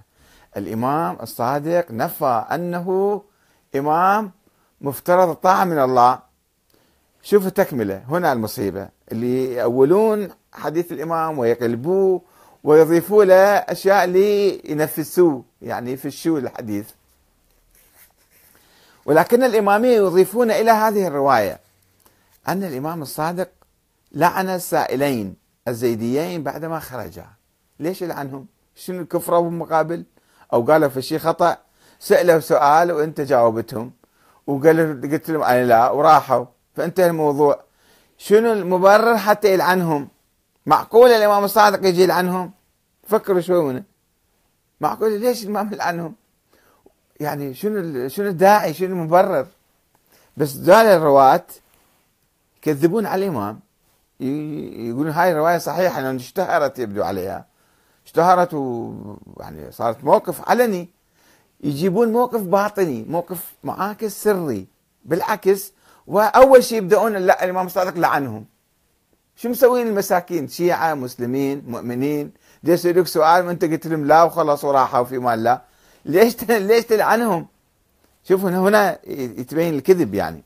الإمام 0.57 1.17
الصادق 1.21 1.91
نفى 1.91 2.45
أنه 2.51 3.21
إمام 3.75 4.31
مفترض 4.81 5.29
الطاعة 5.29 5.63
من 5.63 5.79
الله. 5.79 6.19
شوفوا 7.23 7.49
تكملة 7.49 8.03
هنا 8.09 8.33
المصيبة. 8.33 8.89
اللي 9.12 9.53
يأولون 9.53 10.29
حديث 10.53 10.91
الإمام 10.91 11.39
ويقلبوه 11.39 12.21
ويضيفوا 12.63 13.23
له 13.23 13.36
أشياء 13.55 14.05
لينفسوه. 14.05 15.43
يعني 15.62 15.91
يفشوا 15.91 16.39
الحديث. 16.39 16.89
ولكن 19.05 19.43
الإمامية 19.43 19.95
يضيفون 19.95 20.51
إلى 20.51 20.71
هذه 20.71 21.07
الرواية 21.07 21.59
أن 22.47 22.63
الإمام 22.63 23.01
الصادق 23.01 23.49
لعن 24.12 24.49
السائلين. 24.49 25.42
الزيديين 25.67 26.43
بعدما 26.43 26.80
خرجا. 26.80 27.26
ليش 27.80 28.02
يلعنهم؟ 28.02 28.47
شنو 28.76 29.02
الكفرة 29.02 29.39
بالمقابل 29.39 30.06
أو 30.54 30.62
قالوا 30.62 30.89
في 30.89 31.02
شيء 31.02 31.17
خطأ؟ 31.17 31.58
سألوا 31.99 32.39
سؤال 32.39 32.91
وأنت 32.91 33.21
جاوبتهم. 33.21 33.91
وقال 34.47 35.02
قلت 35.12 35.30
لهم 35.30 35.43
أنا 35.43 35.65
لا 35.65 35.89
وراحوا. 35.89 36.45
فانتهى 36.76 37.08
الموضوع. 37.08 37.63
شنو 38.17 38.54
المبرر 38.54 39.17
حتى 39.17 39.54
يلعنهم؟ 39.54 40.08
معقول 40.65 41.10
الإمام 41.10 41.43
الصادق 41.43 41.88
يجي 41.88 42.04
يلعنهم؟ 42.04 42.52
فكروا 43.08 43.41
شوي 43.41 43.63
منه. 43.63 43.84
معقول 44.82 45.19
ليش 45.19 45.43
الإمام 45.43 45.73
يلعنهم؟ 45.73 46.15
يعني 47.19 47.54
شنو 47.54 48.08
شنو 48.08 48.28
الداعي؟ 48.28 48.73
شنو 48.73 48.88
المبرر؟ 48.88 49.47
بس 50.38 50.52
دول 50.52 50.76
الرواة 50.76 51.45
يكذبون 52.58 53.06
على 53.06 53.26
الإمام. 53.26 53.60
يقولون 54.19 55.10
هاي 55.10 55.32
الرواية 55.32 55.58
صحيحة 55.58 56.02
لأن 56.02 56.15
اشتهرت 56.15 56.80
يبدو 56.80 57.04
عليها. 57.04 57.45
اشتهرت 58.06 58.54
و 58.54 58.93
يعني 59.39 59.71
صارت 59.71 60.04
موقف 60.04 60.49
علني. 60.49 60.89
يجيبون 61.63 62.12
موقف 62.12 62.41
باطني 62.41 63.06
موقف 63.10 63.54
معاكس 63.63 64.23
سري 64.23 64.67
بالعكس 65.06 65.73
وأول 66.08 66.63
شيء 66.63 66.78
يبدأون 66.78 67.13
لا 67.13 67.43
الإمام 67.43 67.65
الصادق 67.65 67.97
لعنهم. 67.97 68.45
شو 69.36 69.49
مسوين 69.49 69.88
المساكين؟ 69.88 70.47
شيعة 70.47 70.93
مسلمين 70.93 71.63
مؤمنين. 71.67 72.32
يسألوك 72.63 73.08
سؤال 73.08 73.47
وأنت 73.47 73.65
قلت 73.65 73.88
لهم 73.88 74.06
لا 74.06 74.23
وخلاص 74.23 74.63
وراحوا 74.63 75.04
في 75.04 75.17
مال 75.17 75.43
لا. 75.43 75.62
ليش 76.06 76.43
ليش 76.43 76.86
تلعنهم؟ 76.86 77.47
شوفوا 78.23 78.49
هنا 78.49 78.99
يتبين 79.08 79.73
الكذب 79.73 80.13
يعني. 80.13 80.43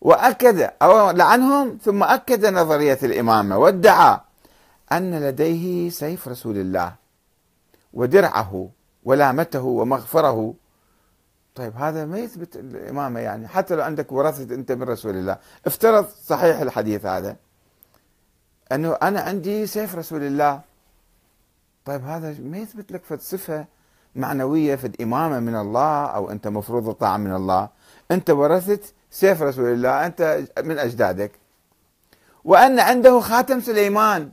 وأكد 0.00 0.70
أو 0.82 1.10
لعنهم 1.10 1.78
ثم 1.82 2.02
أكد 2.02 2.46
نظرية 2.46 2.98
الإمامة 3.02 3.58
وادعى 3.58 4.20
أن 4.92 5.20
لديه 5.20 5.90
سيف 5.90 6.28
رسول 6.28 6.56
الله 6.58 6.94
ودرعه 7.92 8.68
ولامته 9.04 9.62
ومغفره. 9.62 10.54
طيب 11.54 11.76
هذا 11.76 12.04
ما 12.04 12.18
يثبت 12.18 12.56
الإمامة 12.56 13.20
يعني 13.20 13.48
حتى 13.48 13.76
لو 13.76 13.82
عندك 13.82 14.12
ورثة 14.12 14.54
أنت 14.54 14.72
من 14.72 14.82
رسول 14.82 15.16
الله. 15.16 15.38
افترض 15.66 16.06
صحيح 16.24 16.60
الحديث 16.60 17.06
هذا 17.06 17.36
أنه 18.72 18.92
أنا 19.02 19.20
عندي 19.20 19.66
سيف 19.66 19.94
رسول 19.94 20.22
الله. 20.22 20.60
طيب 21.84 22.04
هذا 22.04 22.36
ما 22.40 22.58
يثبت 22.58 22.92
لك 22.92 23.04
فد 23.04 23.20
صفة 23.20 23.66
معنوية 24.14 24.76
فد 24.76 25.02
إمامة 25.02 25.40
من 25.40 25.56
الله 25.56 26.06
أو 26.06 26.30
أنت 26.30 26.48
مفروض 26.48 26.88
الطاعة 26.88 27.16
من 27.16 27.34
الله. 27.34 27.68
أنت 28.10 28.30
ورثت 28.30 28.94
سيف 29.10 29.42
رسول 29.42 29.72
الله 29.72 30.06
أنت 30.06 30.44
من 30.64 30.78
أجدادك. 30.78 31.32
وأن 32.44 32.80
عنده 32.80 33.20
خاتم 33.20 33.60
سليمان. 33.60 34.30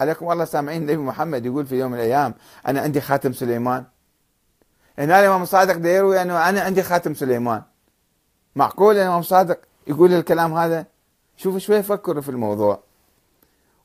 عليكم 0.00 0.32
الله 0.32 0.44
سامعين 0.44 0.82
النبي 0.82 0.96
محمد 0.96 1.46
يقول 1.46 1.66
في 1.66 1.78
يوم 1.78 1.92
من 1.92 1.98
الأيام 1.98 2.34
أنا 2.68 2.80
عندي 2.80 3.00
خاتم 3.00 3.32
سليمان. 3.32 3.84
هنا 4.98 5.20
الإمام 5.20 5.42
الصادق 5.42 5.76
ده 5.76 5.88
يروي 5.88 6.22
أنه 6.22 6.48
أنا 6.48 6.60
عندي 6.60 6.82
خاتم 6.82 7.14
سليمان. 7.14 7.62
معقول 8.56 8.96
الإمام 8.96 9.20
الصادق 9.20 9.58
يقول 9.86 10.12
الكلام 10.12 10.54
هذا؟ 10.54 10.86
شوفوا 11.36 11.58
شوي 11.58 11.82
فكروا 11.82 12.22
في 12.22 12.28
الموضوع. 12.28 12.80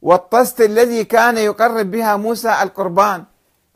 والطست 0.01 0.61
الذي 0.61 1.03
كان 1.03 1.37
يقرب 1.37 1.91
بها 1.91 2.15
موسى 2.15 2.61
القربان. 2.61 3.23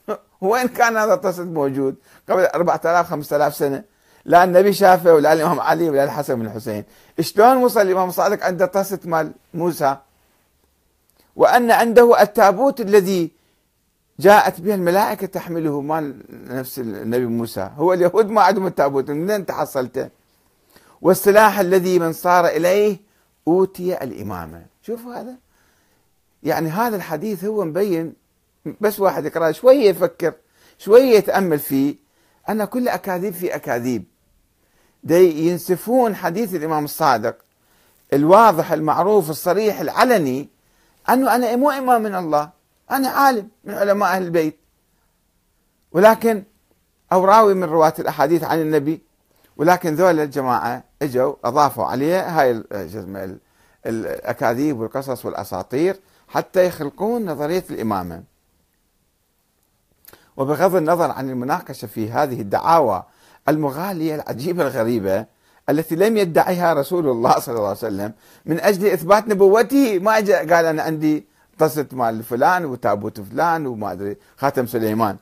وين 0.42 0.68
كان 0.68 0.98
هذا 0.98 1.14
الطست 1.14 1.40
موجود؟ 1.40 1.96
قبل 2.30 2.46
4000 2.46 3.10
5000 3.10 3.56
سنة. 3.56 3.84
لا 4.26 4.44
النبي 4.44 4.74
شافه 4.74 5.14
ولا 5.14 5.34
الإمام 5.34 5.60
علي 5.60 5.90
ولا 5.90 6.04
الحسن 6.04 6.36
بن 6.36 6.46
الحسين. 6.46 6.84
شلون 7.20 7.58
وصل 7.58 7.82
الإمام 7.82 8.10
الصادق 8.10 8.44
عنده 8.44 8.66
طست 8.66 9.06
مال 9.06 9.32
موسى؟ 9.54 9.98
وأن 11.36 11.72
عنده 11.72 12.22
التابوت 12.22 12.82
الذي 12.82 13.32
جاءت 14.20 14.62
به 14.62 14.76
الملائكة 14.76 15.28
تحمله 15.28 15.82
مال 15.82 16.22
نفس 16.30 16.80
النبي 16.80 17.26
موسى. 17.26 17.72
هو 17.78 17.94
اليهود 17.94 18.30
ما 18.30 18.42
عندهم 18.42 18.68
التابوت 18.68 19.12
منين 19.12 19.46
تحصلته؟ 19.46 20.10
والسلاح 21.02 21.60
الذي 21.60 22.00
من 22.00 22.14
صار 22.14 22.48
إليه 22.48 22.98
أوتي 23.48 24.04
الإمامة. 24.04 24.66
شوفوا 24.82 25.14
هذا. 25.14 25.36
يعني 26.44 26.70
هذا 26.70 26.96
الحديث 26.96 27.46
هو 27.46 27.66
مبين 27.66 28.14
بس 28.82 29.00
واحد 29.00 29.26
يقرأ 29.26 29.52
شوية 29.52 29.90
يفكر 29.90 30.34
شوية 30.78 31.18
يتأمل 31.18 31.60
فيه. 31.60 31.96
أن 32.50 32.66
كل 32.66 32.88
أكاذيب 32.88 33.34
في 33.34 33.56
أكاذيب. 33.56 34.04
دي 35.06 35.48
ينسفون 35.50 36.16
حديث 36.16 36.56
الإمام 36.56 36.86
الصادق 36.86 37.36
الواضح 38.14 38.72
المعروف 38.72 39.30
الصريح 39.30 39.80
العلني 39.80 40.50
أنه 41.10 41.36
أنا 41.36 41.56
مو 41.56 41.72
إمام 41.72 42.02
من 42.04 42.16
الله 42.16 42.50
أنا 42.92 43.10
عالم 43.10 43.50
من 43.64 43.74
علماء 43.74 44.10
أهل 44.16 44.24
البيت. 44.24 44.60
ولكن 45.92 46.44
أو 47.14 47.26
راوي 47.26 47.54
من 47.54 47.64
رواة 47.64 47.94
الأحاديث 48.00 48.44
عن 48.44 48.62
النبي 48.62 49.02
ولكن 49.58 49.96
ذول 49.96 50.20
الجماعة 50.20 50.84
إجوا 51.02 51.36
أضافوا 51.44 51.86
عليه 51.86 52.42
هاي 52.42 52.64
الأكاذيب 53.86 54.80
والقصص 54.80 55.26
والأساطير 55.26 56.00
حتى 56.28 56.66
يخلقون 56.66 57.26
نظرية 57.26 57.64
الإمامة. 57.70 58.24
وبغض 60.38 60.76
النظر 60.76 61.12
عن 61.12 61.30
المناقشة 61.30 61.86
في 61.86 62.12
هذه 62.12 62.42
الدعاوى 62.42 63.04
المغالية 63.50 64.16
العجيبة 64.16 64.64
الغريبة 64.68 65.26
التي 65.70 65.96
لم 65.96 66.18
يدعيها 66.18 66.74
رسول 66.74 67.10
الله 67.10 67.40
صلى 67.40 67.56
الله 67.56 67.68
عليه 67.68 67.78
وسلم 67.78 68.14
من 68.46 68.60
أجل 68.60 68.88
إثبات 68.88 69.28
نبوته 69.28 70.00
ما 70.00 70.14
قال 70.16 70.66
أنا 70.66 70.84
عندي 70.84 71.26
طست 71.60 71.94
مال 71.94 72.24
فلان 72.24 72.66
وتابوت 72.66 73.22
فلان 73.22 73.68
وما 73.68 73.92
أدري 73.92 74.18
خاتم 74.38 74.68
سليمان 74.68 75.18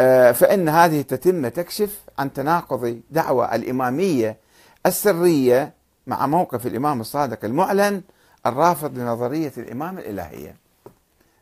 آه، 0.00 0.32
فإن 0.32 0.68
هذه 0.68 1.00
التتمة 1.00 1.48
تكشف 1.48 2.00
عن 2.18 2.32
تناقض 2.32 3.00
دعوى 3.10 3.54
الإمامية 3.54 4.36
السرية 4.86 5.72
مع 6.06 6.26
موقف 6.26 6.66
الإمام 6.66 7.00
الصادق 7.00 7.44
المعلن 7.44 8.02
الرافض 8.46 8.98
لنظرية 8.98 9.52
الإمامة 9.58 10.00
الإلهية. 10.00 10.56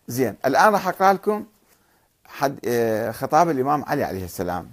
زين 0.08 0.34
الآن 0.46 0.72
راح 0.72 0.88
أقرأ 0.88 1.12
لكم 1.12 1.44
حد 2.24 2.58
آه، 2.64 3.10
خطاب 3.10 3.50
الإمام 3.50 3.84
علي 3.84 4.04
عليه 4.04 4.24
السلام. 4.24 4.70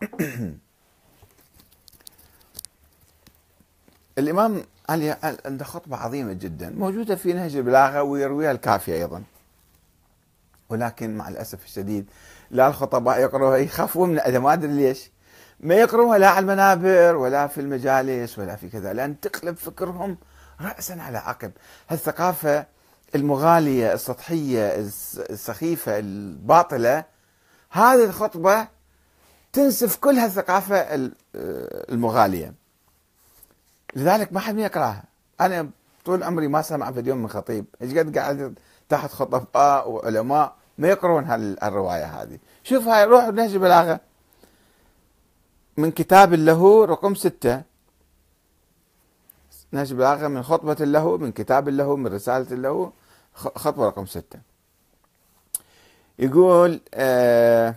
الإمام 4.18 4.62
علي 4.88 5.16
عنده 5.44 5.64
خطبة 5.64 5.96
عظيمة 5.96 6.32
جدا 6.32 6.70
موجودة 6.70 7.16
في 7.16 7.32
نهج 7.32 7.56
البلاغة 7.56 8.02
ويرويها 8.02 8.50
الكافي 8.50 8.94
أيضا. 8.94 9.22
ولكن 10.68 11.16
مع 11.16 11.28
الأسف 11.28 11.64
الشديد 11.64 12.10
لا 12.50 12.68
الخطباء 12.68 13.20
يقروها 13.20 13.56
يخافون 13.56 14.08
من 14.08 14.36
ما 14.36 14.52
أدري 14.52 14.72
ليش. 14.72 15.10
ما 15.60 15.74
يقروها 15.74 16.18
لا 16.18 16.28
على 16.28 16.38
المنابر 16.38 17.16
ولا 17.16 17.46
في 17.46 17.60
المجالس 17.60 18.38
ولا 18.38 18.56
في 18.56 18.68
كذا 18.68 18.92
لأن 18.92 19.20
تقلب 19.20 19.56
فكرهم 19.56 20.18
رأسا 20.60 20.92
على 20.92 21.18
عقب. 21.18 21.52
هالثقافة 21.88 22.66
المغالية 23.14 23.92
السطحية 23.92 24.74
السخيفة 25.30 25.98
الباطلة 25.98 27.04
هذه 27.70 28.04
الخطبة 28.04 28.68
تنسف 29.52 29.96
كل 29.96 30.14
هالثقافة 30.14 31.10
المغالية. 31.34 32.54
لذلك 33.96 34.32
ما 34.32 34.40
حد 34.40 34.58
يقراها 34.58 35.04
أنا 35.40 35.70
طول 36.04 36.22
عمري 36.22 36.48
ما 36.48 36.62
سمع 36.62 36.92
في 36.92 37.00
اليوم 37.00 37.18
من 37.18 37.28
خطيب. 37.28 37.64
إيش 37.82 37.98
قد 37.98 38.18
قاعد 38.18 38.58
تحت 38.88 39.10
خطباء 39.10 39.90
وعلماء 39.90 40.56
ما 40.78 40.88
يقرون 40.88 41.24
هالرواية 41.24 42.04
هذه. 42.04 42.38
شوف 42.64 42.88
هاي 42.88 43.04
روح 43.04 43.24
نهج 43.24 43.52
البلاغة. 43.52 44.00
من 45.76 45.90
كتاب 45.90 46.34
له 46.34 46.84
رقم 46.84 47.14
ستة. 47.14 47.62
نهج 49.72 49.90
البلاغة 49.90 50.28
من 50.28 50.42
خطبة 50.42 50.84
له 50.84 51.16
من 51.16 51.32
كتاب 51.32 51.68
له 51.68 51.96
من 51.96 52.06
رسالة 52.06 52.56
له 52.56 52.92
خطوة 53.34 53.86
رقم 53.86 54.06
ستة. 54.06 54.38
يقول 56.18 56.80
آه 56.94 57.74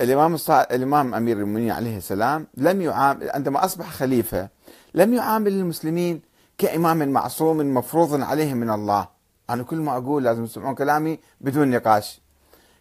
الإمام 0.00 0.36
الإمام 0.50 1.14
أمير 1.14 1.36
المؤمنين 1.36 1.70
عليه 1.70 1.96
السلام 1.96 2.46
لم 2.56 2.80
يعامل 2.80 3.30
عندما 3.30 3.64
أصبح 3.64 3.90
خليفة 3.90 4.48
لم 4.94 5.14
يعامل 5.14 5.52
المسلمين 5.52 6.22
كإمام 6.58 7.08
معصوم 7.08 7.74
مفروض 7.74 8.22
عليهم 8.22 8.56
من 8.56 8.70
الله. 8.70 9.08
أنا 9.50 9.62
كل 9.62 9.76
ما 9.76 9.96
أقول 9.96 10.24
لازم 10.24 10.46
تسمعون 10.46 10.74
كلامي 10.74 11.18
بدون 11.40 11.70
نقاش 11.70 12.20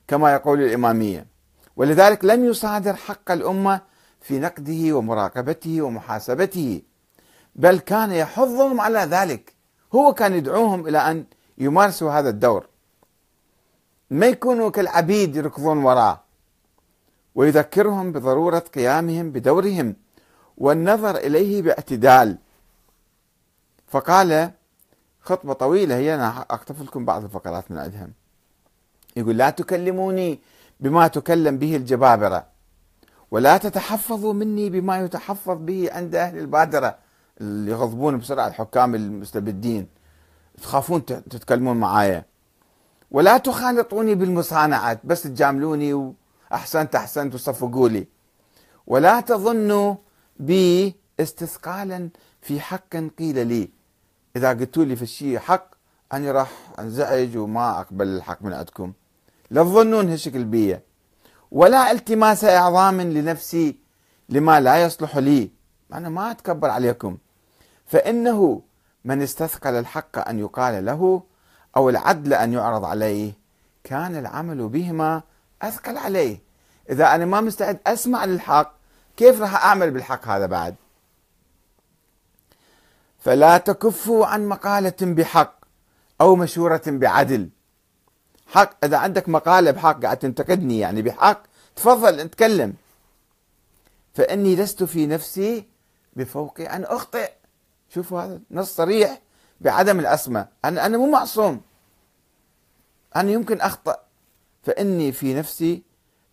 كما 0.08 0.34
يقول 0.34 0.62
الإمامية. 0.62 1.26
ولذلك 1.76 2.26
لم 2.26 2.46
يصادر 2.46 2.96
حق 2.96 3.32
الأمة 3.32 3.82
في 4.22 4.40
نقده 4.40 4.94
ومراقبته 4.94 5.82
ومحاسبته 5.82 6.82
بل 7.56 7.80
كان 7.80 8.12
يحضهم 8.12 8.82
على 8.82 9.00
ذلك. 9.00 9.54
هو 9.96 10.14
كان 10.14 10.34
يدعوهم 10.34 10.88
إلى 10.88 10.98
أن 10.98 11.26
يمارسوا 11.58 12.12
هذا 12.12 12.30
الدور. 12.30 12.68
ما 14.10 14.26
يكونوا 14.26 14.70
كالعبيد 14.70 15.36
يركضون 15.36 15.78
وراه. 15.78 16.27
ويذكرهم 17.38 18.12
بضرورة 18.12 18.60
قيامهم 18.60 19.32
بدورهم 19.32 19.96
والنظر 20.58 21.16
إليه 21.16 21.62
باعتدال. 21.62 22.38
فقال 23.88 24.52
خطبة 25.22 25.54
طويلة 25.54 25.96
هي 25.96 26.16
أنا 26.16 26.40
أقتف 26.40 26.82
لكم 26.82 27.06
بعض 27.06 27.24
الفقرات 27.24 27.72
من 27.72 27.78
عندها. 27.78 28.10
يقول 29.16 29.38
لا 29.38 29.50
تكلموني 29.50 30.40
بما 30.80 31.08
تكلم 31.08 31.58
به 31.58 31.76
الجبابرة 31.76 32.46
ولا 33.32 33.58
تتحفظوا 33.58 34.34
مني 34.34 34.70
بما 34.70 35.00
يتحفظ 35.00 35.58
به 35.58 35.90
عند 35.92 36.16
أهل 36.16 36.38
البادرة 36.38 36.98
اللي 37.42 37.72
يغضبون 37.72 38.18
بسرعة 38.18 38.48
الحكام 38.48 38.96
المستبدين. 38.96 39.88
تخافون 40.62 41.06
تتكلمون 41.06 41.78
معايا. 41.78 42.26
ولا 43.12 43.38
تخالطوني 43.38 44.16
بالمصانعات 44.16 45.00
بس 45.04 45.24
تجاملوني 45.24 46.14
وأحسنت 46.52 46.96
أحسنت 46.96 47.36
وصفقوا 47.36 47.90
لي. 47.90 48.08
ولا 48.88 49.20
تظنوا 49.22 49.96
بي 50.40 50.96
استثقالا 51.20 52.10
في 52.42 52.60
حق 52.60 52.96
قيل 53.20 53.48
لي. 53.48 53.70
إذا 54.36 54.50
قلتوا 54.50 54.84
لي 54.84 54.96
في 54.96 55.02
الشيء 55.02 55.40
حق 55.40 55.68
أنا 56.14 56.32
راح 56.32 56.52
أنزعج 56.80 57.38
وما 57.38 57.80
أقبل 57.80 58.08
الحق 58.08 58.42
من 58.42 58.54
عندكم. 58.54 58.94
لا 59.52 59.64
تظنون 59.64 60.10
هالشكل 60.10 60.44
بي. 60.44 60.80
ولا 61.52 61.92
التماس 61.92 62.44
إعظام 62.46 63.02
لنفسي 63.02 63.76
لما 64.30 64.60
لا 64.60 64.84
يصلح 64.84 65.18
لي. 65.18 65.52
أنا 65.94 66.10
ما 66.10 66.32
أتكبر 66.32 66.70
عليكم. 66.70 67.18
فإنه 67.86 68.62
من 69.06 69.22
استثقل 69.22 69.74
الحق 69.74 70.30
أن 70.30 70.40
يقال 70.40 70.86
له 70.86 71.24
أو 71.78 71.90
العدل 71.90 72.34
أن 72.34 72.54
يعرض 72.54 72.86
عليه 72.86 73.34
كان 73.84 74.16
العمل 74.16 74.68
بهما 74.68 75.24
أثقل 75.62 75.98
عليه. 75.98 76.42
إذا 76.90 77.16
أنا 77.16 77.26
ما 77.26 77.42
مستعد 77.42 77.80
أسمع 77.88 78.26
للحق 78.26 78.74
كيف 79.18 79.42
راح 79.42 79.66
أعمل 79.66 79.92
بالحق 79.92 80.28
هذا 80.28 80.46
بعد؟ 80.46 80.76
فلا 83.20 83.58
تكفوا 83.58 84.26
عن 84.26 84.48
مقالة 84.48 84.96
بحق 85.02 85.60
أو 86.22 86.36
مشورة 86.36 86.82
بعدل. 86.88 87.50
حق 88.48 88.86
إذا 88.86 88.98
عندك 88.98 89.30
مقالة 89.30 89.72
بحق 89.72 90.02
قاعد 90.02 90.18
تنتقدني 90.18 90.80
يعني 90.80 91.02
بحق 91.02 91.44
تفضل 91.76 92.20
اتكلم. 92.20 92.74
فإني 94.14 94.56
لست 94.56 94.84
في 94.84 95.08
نفسي 95.08 95.68
بفوق 96.16 96.60
أن 96.60 96.84
أخطئ. 96.84 97.32
شوفوا 97.90 98.22
هذا 98.22 98.40
نص 98.52 98.76
صريح 98.76 99.22
بعدم 99.62 100.00
العصمة 100.00 100.48
أنا 100.66 100.86
أنا 100.86 100.98
مو 100.98 101.12
معصوم. 101.12 101.62
أنا 103.16 103.32
يمكن 103.32 103.62
أخطأ. 103.62 104.07
فإني 104.68 105.12
في 105.12 105.34
نفسي 105.34 105.84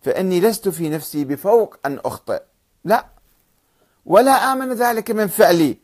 فإني 0.01 0.39
لست 0.39 0.69
في 0.69 0.89
نفسي 0.89 1.25
بفوق 1.25 1.79
أن 1.85 1.99
أخطئ. 2.05 2.41
لا. 2.83 3.05
ولا 4.05 4.31
آمن 4.31 4.73
ذلك 4.73 5.11
من 5.11 5.27
فعلي 5.27 5.77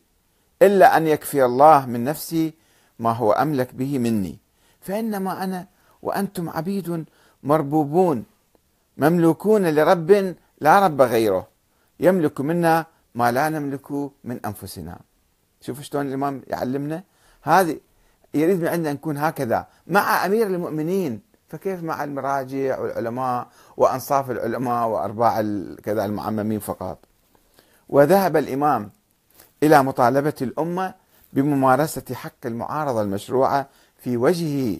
إلا 0.62 0.96
أن 0.96 1.06
يكفي 1.06 1.44
الله 1.44 1.86
من 1.86 2.04
نفسي 2.04 2.54
ما 2.98 3.12
هو 3.12 3.32
أملك 3.32 3.74
به 3.74 3.98
مني. 3.98 4.38
فإنما 4.80 5.44
أنا 5.44 5.66
وأنتم 6.02 6.50
عبيد 6.50 7.04
مربوبون 7.42 8.24
مملوكون 8.96 9.66
لرب 9.66 10.36
لا 10.60 10.86
رب 10.86 11.02
غيره. 11.02 11.48
يملك 12.00 12.40
منا 12.40 12.86
ما 13.14 13.32
لا 13.32 13.48
نملك 13.48 13.92
من 14.24 14.40
أنفسنا. 14.44 15.00
شوف 15.60 15.80
شلون 15.80 16.06
الإمام 16.06 16.42
يعلمنا؟ 16.46 17.02
هذه 17.42 17.80
يريد 18.34 18.60
من 18.60 18.68
عندنا 18.68 18.92
نكون 18.92 19.16
هكذا 19.18 19.66
مع 19.86 20.26
أمير 20.26 20.46
المؤمنين. 20.46 21.31
فكيف 21.52 21.82
مع 21.82 22.04
المراجع 22.04 22.78
والعلماء 22.78 23.48
وأنصاف 23.76 24.30
العلماء 24.30 24.88
وأرباع 24.88 25.40
كذا 25.82 26.04
المعممين 26.04 26.60
فقط؟ 26.60 26.98
وذهب 27.88 28.36
الإمام 28.36 28.90
إلى 29.62 29.82
مطالبة 29.82 30.34
الأمة 30.42 30.94
بممارسة 31.32 32.14
حق 32.14 32.46
المعارضة 32.46 33.02
المشروعة 33.02 33.66
في 33.98 34.16
وجهه 34.16 34.78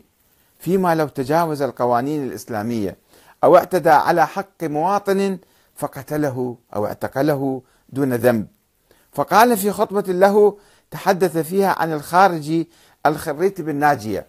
فيما 0.59 0.95
لو 0.95 1.09
تجاوز 1.09 1.63
القوانين 1.63 2.25
الإسلامية 2.25 2.97
أو 3.45 3.57
اعتدى 3.57 3.91
على 3.91 4.27
حق 4.27 4.63
مواطن 4.65 5.39
فقتله 5.77 6.57
أو 6.75 6.87
اعتقله 6.87 7.63
دون 7.89 8.15
ذنب. 8.15 8.47
فقال 9.13 9.57
في 9.57 9.71
خطبة 9.71 10.13
له 10.13 10.59
تحدث 10.91 11.39
فيها 11.39 11.77
عن 11.79 11.93
الخارجي 11.93 12.69
الخريت 13.07 13.61
بالناجية. 13.61 14.27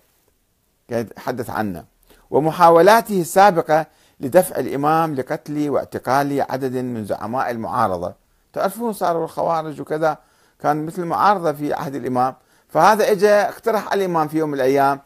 يتحدث 0.89 1.49
عنه. 1.49 1.92
ومحاولاته 2.33 3.21
السابقة 3.21 3.85
لدفع 4.19 4.55
الإمام 4.59 5.15
لقتل 5.15 5.69
واعتقال 5.69 6.45
عدد 6.49 6.75
من 6.75 7.05
زعماء 7.05 7.51
المعارضة. 7.51 8.13
تعرفون 8.53 8.93
صاروا 8.93 9.23
الخوارج 9.23 9.81
وكذا 9.81 10.17
كان 10.61 10.85
مثل 10.85 11.05
معارضة 11.05 11.51
في 11.51 11.73
عهد 11.73 11.95
الإمام. 11.95 12.35
فهذا 12.69 13.11
اجى 13.11 13.29
اقترح 13.29 13.91
على 13.91 14.05
الإمام 14.05 14.27
في 14.27 14.37
يوم 14.37 14.49
من 14.49 14.55
الأيام 14.55 14.99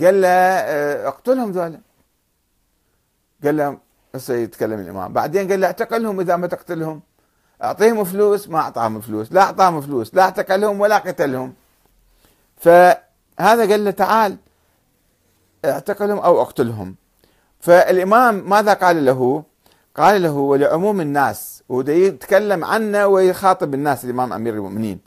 قال 0.00 0.20
له 0.20 0.28
آه، 0.28 1.08
اقتلهم 1.08 1.52
ذولا. 1.52 1.80
قال 3.44 3.56
له 3.56 3.78
هسه 4.14 4.34
يتكلم 4.34 4.80
الإمام. 4.80 5.12
بعدين 5.12 5.50
قال 5.50 5.60
له 5.60 5.66
اعتقلهم 5.66 6.20
إذا 6.20 6.36
ما 6.36 6.46
تقتلهم. 6.46 7.00
أعطيهم 7.62 8.04
فلوس 8.04 8.48
ما 8.48 8.58
أعطاهم 8.58 9.00
فلوس. 9.00 9.32
لا 9.32 9.42
أعطاهم 9.42 9.80
فلوس 9.80 10.14
لا 10.14 10.22
اعتقلهم 10.22 10.80
ولا 10.80 10.98
قتلهم. 10.98 11.54
فهذا 12.56 13.70
قال 13.70 13.84
له 13.84 13.90
تعال. 13.90 14.36
اعتقلهم 15.64 16.18
أو 16.18 16.42
أقتلهم. 16.42 16.96
فالإمام 17.60 18.50
ماذا 18.50 18.74
قال 18.74 19.04
له؟ 19.04 19.42
قال 19.96 20.22
له 20.22 20.32
ولعموم 20.32 21.00
الناس. 21.00 21.62
يتكلم 21.70 22.64
عنه 22.64 23.06
ويخاطب 23.06 23.74
الناس 23.74 24.04
الإمام 24.04 24.32
أمير 24.32 24.54
المؤمنين. 24.54 25.00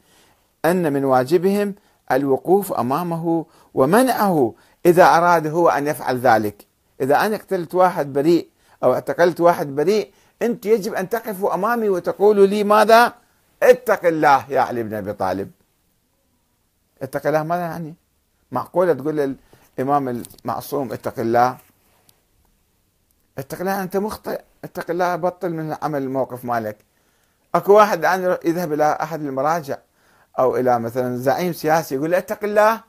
أن 0.65 0.93
من 0.93 1.05
واجبهم 1.05 1.75
الوقوف 2.11 2.73
أمامه 2.73 3.45
ومنعه 3.73 4.53
إذا 4.85 5.03
أراد 5.03 5.47
هو 5.47 5.69
أن 5.69 5.87
يفعل 5.87 6.19
ذلك. 6.19 6.65
إذا 7.01 7.25
أنا 7.25 7.37
قتلت 7.37 7.75
واحد 7.75 8.13
بريء 8.13 8.49
أو 8.83 8.93
اعتقلت 8.93 9.41
واحد 9.41 9.75
بريء 9.75 10.11
أنت 10.41 10.65
يجب 10.65 10.93
أن 10.93 11.09
تقفوا 11.09 11.53
أمامي 11.53 11.89
وتقولوا 11.89 12.45
لي 12.45 12.63
ماذا؟ 12.63 13.13
اتق 13.63 14.05
الله 14.05 14.45
يا 14.49 14.61
علي 14.61 14.83
بن 14.83 14.93
أبي 14.93 15.13
طالب. 15.13 15.51
اتق 17.01 17.27
الله 17.27 17.43
ماذا 17.43 17.61
يعني؟ 17.61 17.95
معقولة 18.51 18.93
تقول 18.93 19.35
للإمام 19.77 20.23
المعصوم 20.43 20.93
اتق 20.93 21.19
الله. 21.19 21.57
اتق 23.37 23.59
الله 23.59 23.83
أنت 23.83 23.97
مخطئ. 23.97 24.41
اتق 24.63 24.91
الله 24.91 25.15
بطل 25.15 25.49
من 25.49 25.75
عمل 25.81 26.01
الموقف 26.03 26.45
مالك. 26.45 26.77
أكو 27.55 27.73
واحد 27.73 27.99
الان 27.99 28.37
يذهب 28.45 28.73
إلى 28.73 28.97
أحد 29.01 29.21
المراجع 29.21 29.77
أو 30.39 30.55
إلى 30.55 30.79
مثلا 30.79 31.17
زعيم 31.17 31.53
سياسي 31.53 31.95
يقول 31.95 32.11
له 32.11 32.17
اتق 32.17 32.43
الله. 32.43 32.81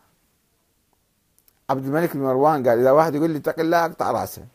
عبد 1.71 1.85
الملك 1.85 2.17
بن 2.17 2.23
مروان 2.23 2.69
قال 2.69 2.79
إذا 2.79 2.91
واحد 2.91 3.15
يقول 3.15 3.31
لي 3.31 3.39
اتق 3.39 3.61
الله 3.61 3.85
أقطع 3.85 4.11
رأسه. 4.11 4.47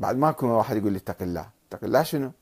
بعد 0.00 0.16
ما 0.16 0.30
يكون 0.30 0.50
واحد 0.50 0.76
يقول 0.76 0.92
لي 0.92 0.98
اتق 0.98 1.22
الله. 1.22 1.48
اتق 1.68 1.84
الله 1.84 2.02
شنو؟ 2.02 2.32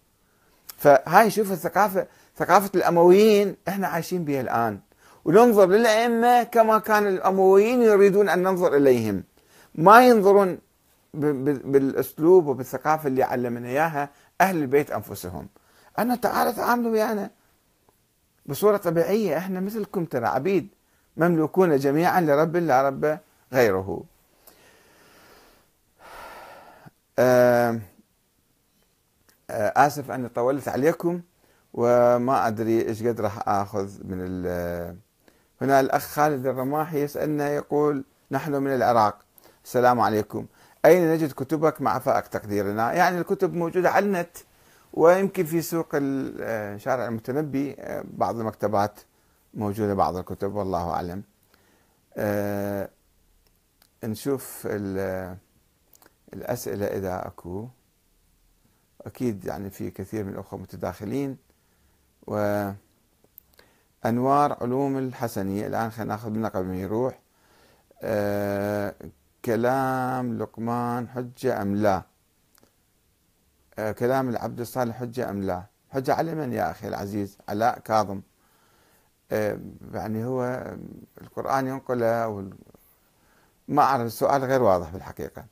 فهاي 0.76 1.30
شوف 1.30 1.52
الثقافة 1.52 2.06
ثقافة 2.36 2.70
الأمويين 2.74 3.56
إحنا 3.68 3.88
عايشين 3.88 4.24
بها 4.24 4.40
الآن. 4.40 4.80
وننظر 5.24 5.66
للأئمة 5.66 6.42
كما 6.42 6.78
كان 6.78 7.06
الأمويين 7.06 7.82
يريدون 7.82 8.28
أن 8.28 8.42
ننظر 8.42 8.76
إليهم. 8.76 9.24
ما 9.74 10.06
ينظرون 10.06 10.58
بالأسلوب 11.14 12.46
وبالثقافة 12.46 13.06
اللي 13.08 13.22
علمنا 13.22 13.68
إياها 13.68 14.08
أهل 14.40 14.56
البيت 14.56 14.90
أنفسهم. 14.90 15.48
أنا 15.98 16.16
تعال 16.16 16.54
تعاملوا 16.54 16.92
ويانا. 16.92 17.30
بصورة 18.46 18.76
طبيعية 18.76 19.38
إحنا 19.38 19.60
مثلكم 19.60 20.04
ترى 20.04 20.26
عبيد 20.26 20.68
مملوكون 21.16 21.76
جميعا 21.76 22.20
لرب 22.20 22.56
لا 22.56 22.88
رب 22.88 23.18
غيره. 23.52 24.04
آه، 27.18 27.80
آه، 29.50 29.86
آسف 29.86 30.10
أني 30.10 30.28
طولت 30.28 30.68
عليكم 30.68 31.20
وما 31.74 32.46
أدري 32.46 32.88
إيش 32.88 33.02
قد 33.02 33.20
راح 33.20 33.48
آخذ 33.48 33.90
من 34.04 34.20
هنا 35.62 35.80
الأخ 35.80 36.02
خالد 36.02 36.46
الرماحي 36.46 37.02
يسألنا 37.02 37.48
يقول 37.48 38.04
نحن 38.30 38.52
من 38.52 38.74
العراق. 38.74 39.18
السلام 39.64 40.00
عليكم. 40.00 40.46
أين 40.84 41.12
نجد 41.12 41.32
كتبك 41.32 41.80
مع 41.80 41.98
فائق 41.98 42.26
تقديرنا؟ 42.26 42.92
يعني 42.92 43.18
الكتب 43.18 43.54
موجودة 43.54 43.90
على 43.90 44.06
النت 44.06 44.36
ويمكن 44.92 45.44
في 45.44 45.62
سوق 45.62 45.88
آه، 45.94 46.76
شارع 46.76 47.08
المتنبي 47.08 47.76
بعض 48.04 48.38
المكتبات 48.38 49.00
موجودة 49.54 49.94
بعض 49.94 50.16
الكتب 50.16 50.54
والله 50.54 50.90
أعلم. 50.90 51.22
أه 52.16 52.88
نشوف 54.04 54.68
الأسئلة 56.34 56.86
إذا 56.86 57.26
أكو. 57.26 57.68
أكيد 59.00 59.44
يعني 59.44 59.70
في 59.70 59.90
كثير 59.90 60.24
من 60.24 60.32
الأخوة 60.32 60.60
متداخلين 60.60 61.36
وأنوار 64.04 64.56
علوم 64.60 64.98
الحسنية. 64.98 65.66
الآن 65.66 65.90
خلينا 65.90 66.14
نأخذ 66.14 66.30
منها 66.30 66.48
قبل 66.48 66.66
ما 66.66 66.76
يروح. 66.76 67.18
أه 68.02 68.94
كلام 69.44 70.38
لقمان 70.38 71.08
حجة 71.08 71.62
أم 71.62 71.76
لا؟ 71.76 72.02
أه 73.78 73.92
كلام 73.92 74.28
العبد 74.28 74.60
الصالح 74.60 74.96
حجة 74.96 75.30
أم 75.30 75.42
لا؟ 75.42 75.62
حجة 75.90 76.14
على 76.14 76.34
من 76.34 76.52
يا 76.52 76.70
أخي 76.70 76.88
العزيز؟ 76.88 77.38
علاء 77.48 77.78
كاظم. 77.78 78.20
أه 79.32 79.58
يعني 79.94 80.24
هو 80.24 80.66
القرآن 81.20 81.66
ينقله 81.66 82.50
ما 83.68 83.82
أعرف 83.82 84.06
السؤال 84.06 84.44
غير 84.44 84.62
واضح 84.62 84.90
بالحقيقة. 84.90 85.44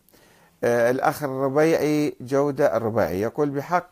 آه، 0.64 0.90
الأخ 0.90 1.22
الربيعي 1.22 2.16
جودة 2.20 2.76
الربيعي 2.76 3.20
يقول 3.20 3.50
بحق 3.50 3.88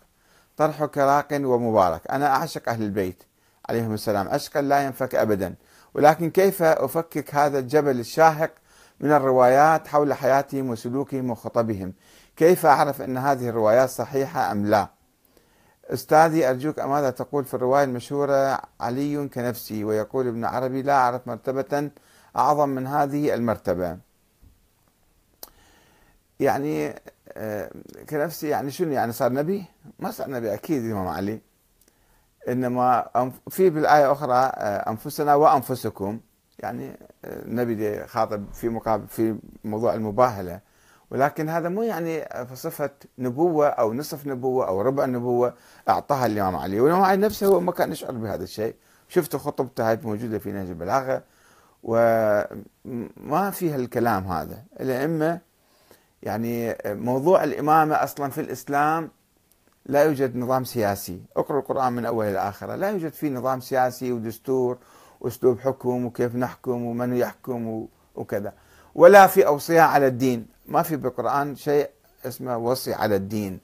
طرحك 0.56 0.98
راق 0.98 1.28
ومبارك. 1.32 2.10
أنا 2.10 2.26
أعشق 2.26 2.68
أهل 2.68 2.82
البيت. 2.82 3.22
عليهم 3.68 3.94
السلام. 3.94 4.28
عشقا 4.28 4.60
لا 4.62 4.84
ينفك 4.84 5.14
أبدا. 5.14 5.54
ولكن 5.94 6.30
كيف 6.30 6.62
أفكك 6.62 7.34
هذا 7.34 7.58
الجبل 7.58 8.00
الشاهق 8.00 8.50
من 9.00 9.12
الروايات 9.12 9.88
حول 9.88 10.14
حياتهم 10.14 10.70
وسلوكهم 10.70 11.30
وخطبهم؟ 11.30 11.92
كيف 12.36 12.66
أعرف 12.66 13.02
أن 13.02 13.16
هذه 13.18 13.48
الروايات 13.48 13.88
صحيحة 13.88 14.52
أم 14.52 14.66
لا؟ 14.66 14.88
أستاذي 15.84 16.50
أرجوك 16.50 16.80
ماذا 16.80 17.10
تقول 17.10 17.44
في 17.44 17.54
الرواية 17.54 17.84
المشهورة 17.84 18.60
علي 18.80 19.28
كنفسي؟ 19.28 19.84
ويقول 19.84 20.28
ابن 20.28 20.44
عربي 20.44 20.82
لا 20.82 20.92
أعرف 20.92 21.28
مرتبة 21.28 21.90
أعظم 22.36 22.68
من 22.68 22.86
هذه 22.86 23.34
المرتبة. 23.34 23.98
يعني 26.40 26.94
آه، 27.32 27.70
كنفسي 28.10 28.48
يعني 28.48 28.70
شنو؟ 28.70 28.92
يعني 28.92 29.12
صار 29.12 29.32
نبي؟ 29.32 29.64
ما 29.98 30.10
صار 30.10 30.30
نبي 30.30 30.54
أكيد 30.54 30.84
الامام 30.84 31.08
علي. 31.08 31.40
إنما 32.48 33.08
في 33.48 33.70
بالآية 33.70 34.12
أخرى 34.12 34.34
آه، 34.34 34.90
أنفسنا 34.90 35.34
وأنفسكم. 35.34 36.20
يعني 36.58 36.98
النبي 37.24 37.88
آه، 37.88 38.06
خاطب 38.06 38.44
في 38.52 38.68
مقابل 38.68 39.06
في 39.08 39.38
موضوع 39.64 39.94
المباهلة. 39.94 40.60
ولكن 41.10 41.48
هذا 41.48 41.68
مو 41.68 41.82
يعني 41.82 42.28
صفة 42.54 42.90
نبوة 43.18 43.68
أو 43.68 43.94
نصف 43.94 44.26
نبوة 44.26 44.68
أو 44.68 44.80
ربع 44.80 45.04
نبوة. 45.06 45.54
أعطاها 45.88 46.26
الإمام 46.26 46.56
علي. 46.56 46.80
والإمام 46.80 47.02
علي 47.02 47.22
نفسه 47.22 47.46
هو 47.46 47.60
ما 47.60 47.72
كان 47.72 47.92
يشعر 47.92 48.12
بهذا 48.12 48.44
الشيء. 48.44 48.74
شفت 49.08 49.36
خطبته 49.36 49.90
هاي 49.90 49.98
موجودة 50.02 50.38
في 50.38 50.52
نهج 50.52 50.68
البلاغة. 50.68 51.22
وما 51.82 53.50
فيها 53.50 53.76
الكلام 53.76 54.24
هذا. 54.24 54.62
الأئمة 54.80 55.40
يعني 56.22 56.76
موضوع 56.86 57.44
الإمامة 57.44 57.94
أصلا 57.94 58.30
في 58.30 58.40
الإسلام 58.40 59.10
لا 59.88 60.04
يوجد 60.04 60.36
نظام 60.36 60.64
سياسي. 60.64 61.20
اقرأ 61.36 61.58
القرآن 61.58 61.92
من 61.92 62.06
أول 62.06 62.26
إلى 62.26 62.38
آخره. 62.38 62.74
لا 62.74 62.90
يوجد 62.90 63.12
فيه 63.12 63.30
نظام 63.30 63.60
سياسي 63.60 64.12
ودستور 64.12 64.78
وأسلوب 65.20 65.60
حكم 65.60 66.04
وكيف 66.06 66.36
نحكم 66.36 66.84
ومن 66.84 67.16
يحكم 67.16 67.86
وكذا. 68.14 68.52
ولا 68.94 69.26
في 69.26 69.46
أوصياء 69.46 69.88
على 69.88 70.06
الدين. 70.06 70.46
ما 70.66 70.82
في 70.82 70.96
بالقرآن 70.96 71.56
شيء 71.56 71.90
اسمه 72.26 72.56
وصي 72.56 72.94
على 72.94 73.16
الدين. 73.16 73.60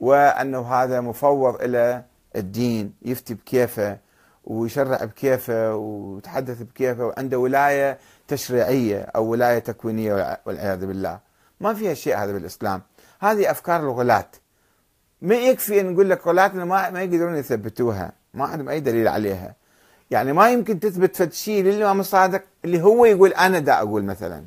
وأنه 0.00 0.74
هذا 0.74 1.00
مفوض 1.00 1.62
إلى 1.62 2.04
الدين. 2.36 2.94
يفتي 3.02 3.34
بكيفه 3.34 3.98
ويشرع 4.44 5.04
بكيفه 5.04 5.74
ويتحدث 5.74 6.62
بكيفه 6.62 7.06
وعنده 7.06 7.38
ولاية 7.38 7.98
تشريعية 8.28 9.00
أو 9.00 9.24
ولاية 9.24 9.58
تكوينية 9.58 10.40
والعياذ 10.46 10.86
بالله. 10.86 11.18
ما 11.60 11.74
فيها 11.74 11.94
شيء 11.94 12.16
هذا 12.16 12.32
بالإسلام. 12.32 12.82
هذه 13.20 13.50
أفكار 13.50 13.80
الغلاة. 13.80 14.30
ما 15.22 15.34
يكفي 15.34 15.80
إن 15.80 15.92
نقول 15.92 16.10
لك 16.10 16.26
غلاتنا 16.26 16.64
ما 16.64 16.90
ما 16.90 17.02
يقدرون 17.02 17.36
يثبتوها. 17.36 18.12
ما 18.34 18.44
عندهم 18.44 18.68
أي 18.68 18.80
دليل 18.80 19.08
عليها. 19.08 19.54
يعني 20.10 20.32
ما 20.32 20.50
يمكن 20.50 20.80
تثبت 20.80 21.16
فد 21.16 21.32
شيء 21.32 21.64
للامام 21.64 22.00
الصادق 22.00 22.42
اللي 22.64 22.82
هو 22.82 23.04
يقول 23.04 23.32
أنا 23.32 23.58
دا 23.58 23.78
أقول 23.78 24.04
مثلا. 24.04 24.44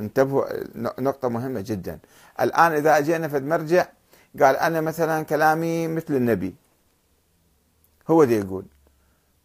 انتبهوا 0.00 0.44
نقطة 0.76 1.28
مهمة 1.28 1.60
جدا. 1.60 1.98
الآن 2.40 2.72
إذا 2.72 2.98
أجينا 2.98 3.28
فد 3.28 3.42
مرجع 3.42 3.86
قال 4.42 4.56
أنا 4.56 4.80
مثلا 4.80 5.22
كلامي 5.22 5.88
مثل 5.88 6.14
النبي. 6.14 6.54
هو 8.10 8.24
دي 8.24 8.38
يقول. 8.38 8.64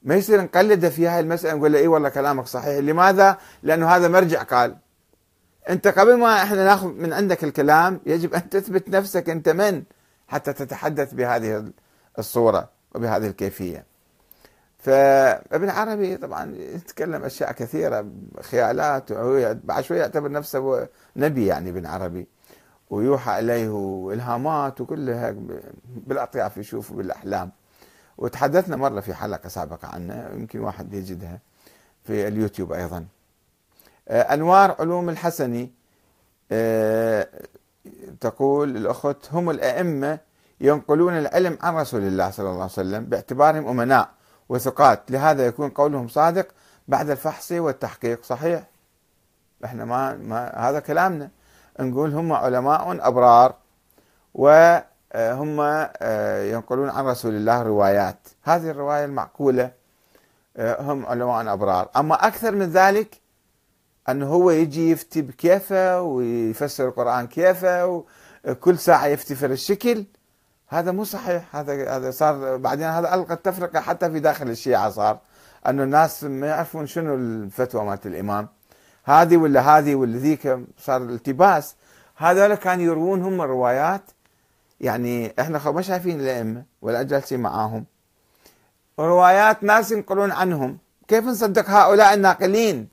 ما 0.04 0.16
يصير 0.16 0.41
نقلده 0.41 0.89
في 0.89 1.08
هاي 1.08 1.20
المسألة 1.20 1.54
نقول 1.54 1.74
له 1.74 1.80
إي 1.80 1.88
والله 1.88 2.10
كلامك 2.10 2.46
صحيح. 2.46 2.78
لماذا؟ 2.78 3.38
لأنه 3.64 3.88
هذا 3.88 4.08
مرجع 4.08 4.44
قال. 4.44 4.76
انت 5.70 5.88
قبل 5.88 6.18
ما 6.18 6.43
إحنا 6.43 6.66
ناخذ 6.66 6.88
من 6.88 7.14
عندك 7.14 7.43
الكلام 7.43 7.99
يجب 8.05 8.34
أن 8.34 8.49
تثبت 8.49 8.89
نفسك 8.89 9.30
انت 9.30 9.49
من 9.49 9.84
حتى 10.28 10.53
تتحدث 10.53 11.14
بهذه 11.14 11.72
الصورة 12.20 12.70
وبهذه 12.95 13.28
الكيفية. 13.28 13.86
فابن 14.80 15.70
عربي 15.70 16.18
طبعا 16.18 16.55
يتكلم 16.55 17.24
أشياء 17.24 17.51
كثيرة 17.51 18.05
خيالات 18.41 19.14
بعد 19.66 19.84
شوي 19.84 19.97
يعتبر 19.97 20.32
نفسه 20.32 20.88
نبي 21.16 21.45
يعني 21.45 21.70
ابن 21.70 21.86
عربي 21.86 22.28
ويوحى 22.89 23.39
إليه 23.39 23.70
والهامات 23.70 24.82
وكلها 24.82 25.36
بالأطياف 25.86 26.57
يشوف 26.57 26.93
بالاحلام. 26.93 27.51
وتحدثنا 28.18 28.76
مرة 28.76 28.99
في 28.99 29.14
حلقة 29.14 29.49
سابقة 29.49 29.88
عنه 29.88 30.30
يمكن 30.34 30.59
واحد 30.59 30.93
يجدها 30.93 31.39
في 32.03 32.28
اليوتيوب 32.28 32.72
أيضا. 32.74 33.05
آه، 34.08 34.22
أنوار 34.34 34.76
علوم 34.80 35.10
الحسني 35.10 35.72
آه، 36.51 37.28
تقول 38.22 38.78
الأخت 38.78 39.18
هم 39.32 39.49
الأئمة 39.49 40.20
ينقلون 40.62 41.14
العلم 41.18 41.58
عن 41.62 41.76
رسول 41.76 42.01
الله 42.01 42.32
صلى 42.32 42.45
الله 42.45 42.62
عليه 42.62 42.72
وسلم 42.72 43.06
باعتبارهم 43.06 43.68
أمناء 43.68 44.10
وثقات. 44.49 45.12
لهذا 45.12 45.45
يكون 45.45 45.70
قولهم 45.70 46.08
صادق 46.08 46.47
بعد 46.88 47.10
الفحص 47.10 47.51
والتحقيق 47.51 48.24
صحيح؟ 48.24 48.64
إحنا 49.66 49.86
ما, 49.86 50.16
ما 50.16 50.70
هذا 50.70 50.80
كلامنا. 50.80 51.30
نقول 51.80 52.14
هم 52.14 52.34
علماء 52.34 53.08
أبرار 53.08 53.56
وهم 54.34 55.60
آه، 55.62 56.43
ينقلون 56.43 56.89
عن 56.89 57.06
رسول 57.06 57.36
الله 57.36 57.62
روايات. 57.62 58.28
هذه 58.43 58.70
الرواية 58.70 59.06
المعقولة 59.06 59.72
هم 60.60 61.06
علماء 61.06 61.54
أبرار. 61.54 61.89
أما 61.95 62.28
أكثر 62.28 62.51
من 62.51 62.70
ذلك 62.70 63.23
انه 64.10 64.28
هو 64.28 64.51
يجي 64.51 64.91
يفتي 64.91 65.22
بكيفه 65.22 66.01
ويفسر 66.01 66.88
القرآن 66.88 67.28
كيفه 67.28 68.04
وكل 68.45 68.78
ساعة 68.78 69.06
يفتي 69.06 69.36
في 69.36 69.45
الشكل. 69.45 70.06
هذا 70.68 70.91
مو 70.91 71.04
صحيح. 71.04 71.56
هذا 71.56 71.95
هذا 71.97 72.12
صار 72.12 72.58
بعدين 72.58 72.88
هذا 72.88 73.14
ألقى 73.14 73.34
التفرقة 73.34 73.80
حتى 73.80 74.12
في 74.12 74.20
داخل 74.20 74.49
الشيعة 74.49 74.89
صار. 74.89 75.20
انه 75.68 75.84
الناس 75.84 76.24
ما 76.24 76.47
يعرفون 76.47 76.88
شنو 76.88 77.16
الفتوى 77.16 77.86
مالت 77.86 78.06
الإمام. 78.08 78.47
هذه 79.04 79.38
ولا 79.38 79.62
هذه 79.62 79.95
ولا 79.95 80.18
ذيك 80.18 80.60
صار 80.78 81.01
التباس. 81.01 81.76
هذول 82.16 82.56
كانوا 82.56 82.84
يروون 82.84 83.22
هم 83.22 83.41
الروايات. 83.41 84.01
يعني 84.82 85.34
إحنا 85.39 85.72
ما 85.72 85.82
شايفين 85.82 86.20
الأئمة 86.20 86.64
ولا 86.82 87.04
جالسين 87.04 87.39
معاهم. 87.39 87.86
روايات 88.99 89.64
ناس 89.64 89.91
ينقلون 89.91 90.32
عنهم. 90.32 90.78
كيف 91.08 91.26
نصدق 91.26 91.70
هؤلاء 91.70 92.14
الناقلين؟ 92.14 92.93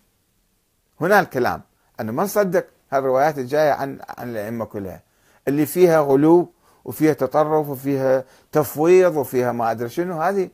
هنا 1.00 1.20
الكلام 1.20 1.60
أنه 2.00 2.12
ما 2.12 2.22
نصدق 2.22 2.66
هالروايات 2.92 3.38
الجاية 3.38 3.72
عن 3.72 3.98
عن 4.18 4.30
الأئمة 4.30 4.64
كلها. 4.64 5.02
اللي 5.48 5.66
فيها 5.66 6.00
غلو 6.00 6.52
وفيها 6.84 7.12
تطرف 7.12 7.68
وفيها 7.68 8.24
تفويض 8.52 9.16
وفيها 9.16 9.52
ما 9.52 9.70
أدري 9.70 9.88
شنو 9.88 10.20
هذه 10.22 10.50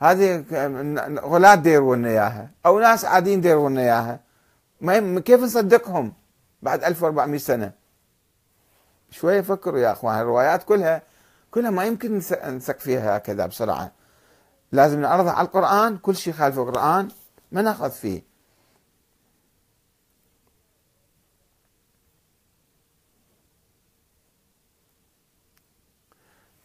هذه 0.00 0.44
غلاة 1.20 1.54
ديرون 1.54 2.06
إياها 2.06 2.50
أو 2.66 2.78
ناس 2.78 3.04
عاديين 3.04 3.40
ديرون 3.40 3.78
إياها. 3.78 4.20
ما 4.80 5.20
كيف 5.20 5.40
نصدقهم 5.42 6.12
بعد 6.62 6.84
1400 6.84 7.38
سنة؟ 7.38 7.72
شوية 9.10 9.40
فكروا 9.40 9.78
يا 9.78 9.92
أخوان 9.92 10.20
الروايات 10.20 10.62
كلها 10.62 11.02
كلها 11.50 11.70
ما 11.70 11.84
يمكن 11.84 12.16
نثق 12.46 12.78
فيها 12.78 13.16
هكذا 13.16 13.46
بسرعة. 13.46 13.92
لازم 14.72 15.00
نعرضها 15.00 15.32
على 15.32 15.46
القرآن 15.46 15.98
كل 15.98 16.16
شيء 16.16 16.32
خالف 16.32 16.58
القرآن 16.58 17.08
ما 17.52 17.62
ناخذ 17.62 17.90
فيه. 17.90 18.27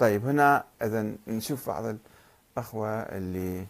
طيب 0.04 0.26
هنا 0.26 0.64
اذا 0.82 1.16
نشوف 1.28 1.68
بعض 1.68 1.96
الأخوة 2.58 2.90
اللي 2.90 3.66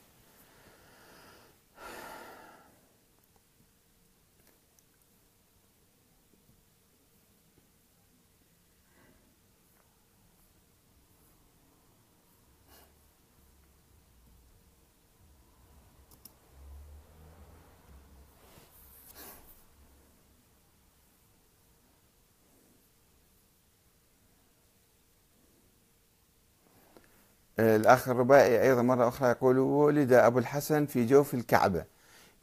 الأخ 27.59 28.09
الربائي 28.09 28.61
أيضا 28.61 28.81
مرة 28.81 29.07
أخرى 29.07 29.29
يقول 29.29 29.59
ولد 29.59 30.13
أبو 30.13 30.39
الحسن 30.39 30.85
في 30.85 31.05
جوف 31.05 31.33
الكعبة 31.33 31.83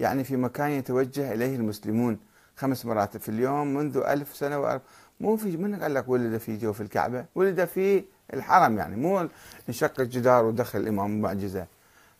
يعني 0.00 0.24
في 0.24 0.36
مكان 0.36 0.70
يتوجه 0.70 1.32
إليه 1.32 1.56
المسلمون 1.56 2.18
خمس 2.56 2.86
مرات 2.86 3.16
في 3.16 3.28
اليوم 3.28 3.74
منذ 3.74 3.96
ألف 3.96 4.36
سنة 4.36 4.58
وأرب 4.58 4.80
مو 5.20 5.36
في 5.36 5.56
من 5.56 5.82
قال 5.82 5.94
لك 5.94 6.08
ولد 6.08 6.36
في 6.38 6.56
جوف 6.56 6.80
الكعبة؟ 6.80 7.24
ولد 7.34 7.64
في 7.64 8.04
الحرم 8.34 8.78
يعني 8.78 8.96
مو 8.96 9.28
انشق 9.68 10.00
الجدار 10.00 10.44
ودخل 10.44 10.78
الإمام 10.78 11.20
معجزة. 11.20 11.66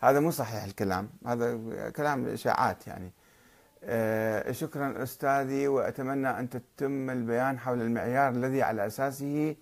هذا 0.01 0.19
مو 0.19 0.31
صحيح 0.31 0.63
الكلام 0.63 1.09
هذا 1.27 1.59
كلام 1.95 2.27
إشاعات 2.27 2.87
يعني. 2.87 3.11
آه 3.83 4.51
شكرا 4.51 5.03
أستاذي 5.03 5.67
وأتمنى 5.67 6.29
أن 6.39 6.49
تتم 6.49 7.09
البيان 7.09 7.59
حول 7.59 7.81
المعيار 7.81 8.31
الذي 8.31 8.61
على 8.61 8.87
أساسه 8.87 9.55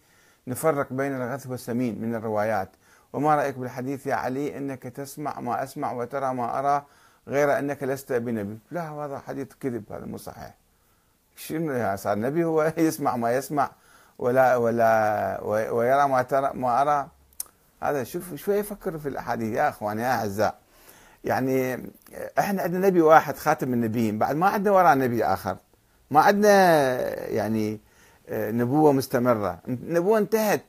نفرق 0.48 0.94
بين 0.94 1.16
الغث 1.16 1.48
والسمين 1.48 2.02
من 2.02 2.16
الروايات. 2.16 2.70
وما 3.14 3.36
رأيك 3.36 3.58
بالحديث 3.58 4.08
يا 4.08 4.16
علي 4.16 4.58
إنك 4.58 4.84
تسمع 4.84 5.40
ما 5.40 5.64
أسمع 5.64 5.92
وترى 5.92 6.34
ما 6.34 6.60
أرى 6.60 6.86
غير 7.28 7.60
أنك 7.60 7.84
لست 7.84 8.14
بنبي؟ 8.14 8.58
لا 8.72 8.90
هذا 8.90 9.20
حديث 9.20 9.48
كذب 9.62 9.84
هذا 9.92 10.06
مو 10.06 10.18
صحيح. 10.18 10.54
شنو 11.36 11.96
صار 11.96 12.20
نبي 12.20 12.44
هو 12.44 12.74
يسمع 12.78 13.16
ما 13.16 13.32
يسمع 13.32 13.72
ولا 14.20 14.56
ولا 14.56 15.40
ويرى 15.72 16.08
ما 16.08 16.22
ترى 16.22 16.52
ما 16.54 16.82
أرى. 16.82 17.08
هذا 17.84 18.04
شوف 18.04 18.36
شوي 18.36 18.56
يفكر 18.56 18.98
في 18.98 19.10
الأحاديث. 19.10 19.56
يا 19.58 19.70
أخواني 19.70 20.02
يا 20.02 20.08
أعزاء 20.08 20.60
يعني 21.24 21.74
إحنا 22.40 22.62
عندنا 22.62 22.88
نبي 22.88 23.02
واحد 23.02 23.38
خاتم 23.38 23.74
النبيين 23.74 24.18
بعد 24.18 24.36
ما 24.36 24.48
عندنا 24.48 24.74
وراء 24.74 24.98
نبي 24.98 25.26
آخر. 25.26 25.58
ما 26.12 26.22
عندنا 26.22 26.80
يعني 27.30 27.80
نبوة 28.32 28.92
مستمرة. 28.92 29.60
النبوة 29.68 30.18
انتهت. 30.18 30.64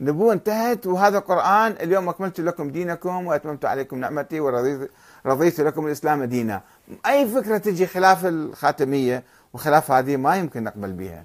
النبوة 0.00 0.32
انتهت 0.32 0.86
وهذا 0.86 1.18
القرآن 1.18 1.72
اليوم 1.72 2.08
أكملت 2.08 2.40
لكم 2.40 2.70
دينكم 2.70 3.26
وأتممت 3.26 3.64
عليكم 3.64 3.98
نعمتي 3.98 4.40
ورضيت 4.40 4.90
رضيت 5.26 5.60
لكم 5.60 5.86
الإسلام 5.86 6.24
دينا. 6.24 6.62
أي 7.06 7.28
فكرة 7.28 7.58
تجي 7.58 7.86
خلاف 7.86 8.26
الخاتمية 8.26 9.24
وخلاف 9.52 9.90
هذه 9.90 10.16
ما 10.16 10.36
يمكن 10.36 10.64
نقبل 10.64 10.92
بها. 10.92 11.24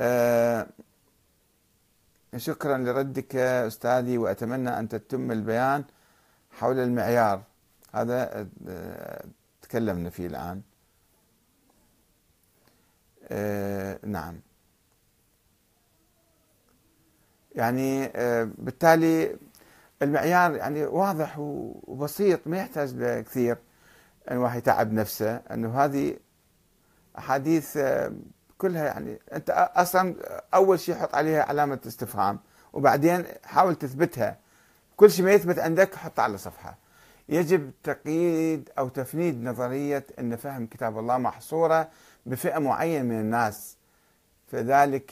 أه 0.00 0.66
شكرا 2.36 2.78
لردك 2.78 3.36
أستاذي 3.36 4.18
وأتمنى 4.18 4.78
أن 4.78 4.88
تتم 4.88 5.32
البيان 5.32 5.84
حول 6.52 6.78
المعيار. 6.78 7.42
هذا 7.94 8.46
أه 8.68 9.24
تكلمنا 9.62 10.10
فيه 10.10 10.26
الآن. 10.26 10.62
أه 13.28 13.98
نعم. 14.06 14.40
يعني 17.54 18.04
آه، 18.16 18.48
بالتالي 18.58 19.36
المعيار 20.02 20.54
يعني 20.56 20.84
واضح 20.86 21.34
وبسيط 21.38 22.40
ما 22.46 22.56
يحتاج 22.58 22.94
لكثير 22.94 23.56
أن 24.30 24.36
واحد 24.36 24.58
يتعب 24.58 24.92
نفسه 24.92 25.36
أنه 25.36 25.84
هذه 25.84 26.16
أحاديث 27.18 27.76
آه، 27.76 28.12
كلها 28.58 28.84
يعني 28.84 29.18
أنت 29.32 29.70
أصلا 29.76 30.14
أول 30.54 30.80
شيء 30.80 30.94
حط 30.94 31.14
عليها 31.14 31.42
علامة 31.42 31.80
استفهام 31.86 32.38
وبعدين 32.72 33.24
حاول 33.44 33.74
تثبتها. 33.74 34.38
كل 34.96 35.10
شيء 35.10 35.24
ما 35.24 35.32
يثبت 35.32 35.58
عندك 35.58 35.94
حطه 35.94 36.22
على 36.22 36.38
صفحة. 36.38 36.78
يجب 37.28 37.70
تقييد 37.82 38.70
أو 38.78 38.88
تفنيد 38.88 39.44
نظرية 39.44 40.06
إن 40.18 40.36
فهم 40.36 40.66
كتاب 40.66 40.98
الله 40.98 41.18
محصورة 41.18 41.88
بفئة 42.26 42.58
معينة 42.58 43.02
من 43.04 43.20
الناس. 43.20 43.76
فذلك 44.54 45.10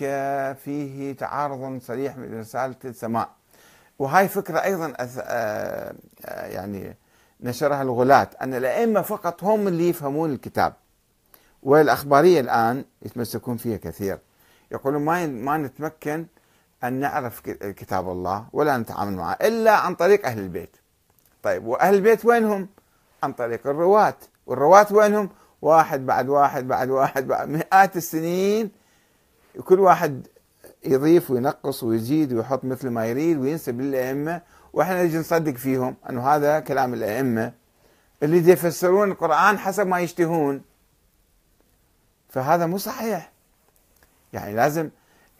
فيه 0.64 1.16
تعارض 1.16 1.80
صريح 1.82 2.16
من 2.16 2.40
رسالة 2.40 2.76
السماء. 2.84 3.28
وهاي 3.98 4.28
فكرة 4.28 4.58
أيضا 4.58 4.92
آه، 4.98 5.94
يعني 6.24 6.96
نشرها 7.40 7.82
الغلاة 7.82 8.28
أن 8.42 8.54
الأئمة 8.54 9.02
فقط 9.02 9.44
هم 9.44 9.68
اللي 9.68 9.88
يفهمون 9.88 10.32
الكتاب. 10.32 10.74
والأخبارية 11.62 12.40
الآن 12.40 12.84
يتمسكون 13.02 13.56
فيها 13.56 13.76
كثير. 13.76 14.18
يقولون 14.72 15.02
ما 15.02 15.26
ما 15.26 15.56
نتمكن 15.56 16.26
أن 16.84 16.92
نعرف 16.92 17.40
كتاب 17.50 18.08
الله 18.08 18.46
ولا 18.52 18.76
نتعامل 18.76 19.16
معه 19.16 19.38
إلا 19.42 19.72
عن 19.76 19.94
طريق 19.94 20.26
أهل 20.26 20.38
البيت. 20.38 20.76
طيب 21.42 21.66
وأهل 21.66 21.94
البيت 21.94 22.24
وينهم؟ 22.24 22.68
عن 23.22 23.32
طريق 23.32 23.66
الرواة. 23.66 24.16
والرواة 24.46 24.86
وينهم؟ 24.90 25.30
واحد 25.62 26.06
بعد 26.06 26.28
واحد 26.28 26.68
بعد 26.68 26.90
واحد 26.90 27.26
بعد 27.26 27.48
مئات 27.48 27.96
السنين 27.96 28.81
كل 29.60 29.80
واحد 29.80 30.26
يضيف 30.84 31.30
وينقص 31.30 31.82
ويزيد 31.82 32.32
ويحط 32.32 32.64
مثل 32.64 32.88
ما 32.88 33.06
يريد 33.06 33.38
وينسب 33.38 33.80
للأئمة 33.80 34.42
وإحنا 34.72 35.02
نجي 35.02 35.18
نصدق 35.18 35.54
فيهم 35.54 35.96
أنه 36.10 36.28
هذا 36.28 36.60
كلام 36.60 36.94
الأئمة. 36.94 37.52
اللي 38.22 38.52
يفسرون 38.52 39.10
القرآن 39.10 39.58
حسب 39.58 39.86
ما 39.86 40.00
يشتهون. 40.00 40.62
فهذا 42.28 42.66
مو 42.66 42.78
صحيح. 42.78 43.32
يعني 44.32 44.54
لازم 44.54 44.90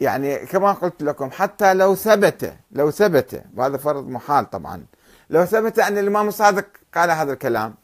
يعني 0.01 0.37
كما 0.37 0.73
قلت 0.73 1.03
لكم 1.03 1.31
حتى 1.31 1.75
لو 1.75 1.95
ثبت 1.95 2.57
لو 2.73 2.91
ثبت 2.91 3.45
وهذا 3.57 3.77
فرض 3.77 4.09
محال 4.09 4.51
طبعا. 4.51 4.85
لو 5.31 5.45
ثبت 5.45 5.79
أن 5.79 5.99
الإمام 5.99 6.29
الصادق 6.29 6.67
قال 6.95 7.11
هذا 7.11 7.33
الكلام 7.33 7.75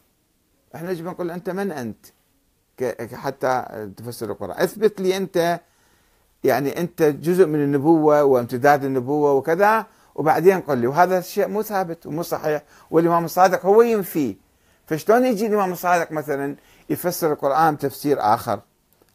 إحنا 0.75 0.91
نجي 0.91 1.03
نقول 1.03 1.31
أنت 1.31 1.51
من 1.51 1.73
أنت؟ 1.73 2.07
حتى 3.15 3.65
تفسر 3.97 4.31
القرآن. 4.31 4.63
اثبت 4.63 5.01
لي 5.01 5.17
أنت 5.17 5.61
يعني 6.45 6.81
أنت 6.81 7.03
جزء 7.03 7.47
من 7.47 7.63
النبوة 7.63 8.25
وامتداد 8.25 8.85
النبوة 8.85 9.33
وكذا 9.33 9.87
وبعدين 10.15 10.61
قل 10.61 10.79
لي 10.79 10.87
وهذا 10.87 11.19
الشيء 11.19 11.49
مو 11.49 11.63
ثابت 11.63 12.07
ومو 12.07 12.23
صحيح 12.23 12.63
والإمام 12.91 13.25
الصادق 13.25 13.67
هو 13.67 13.83
ينفي 13.83 14.37
فشلون 14.87 15.25
يجي 15.25 15.47
الإمام 15.47 15.73
الصادق 15.73 16.13
مثلا 16.13 16.57
يفسر 16.91 17.33
القرآن 17.33 17.79
تفسير 17.79 18.21
آخر؟ 18.21 18.61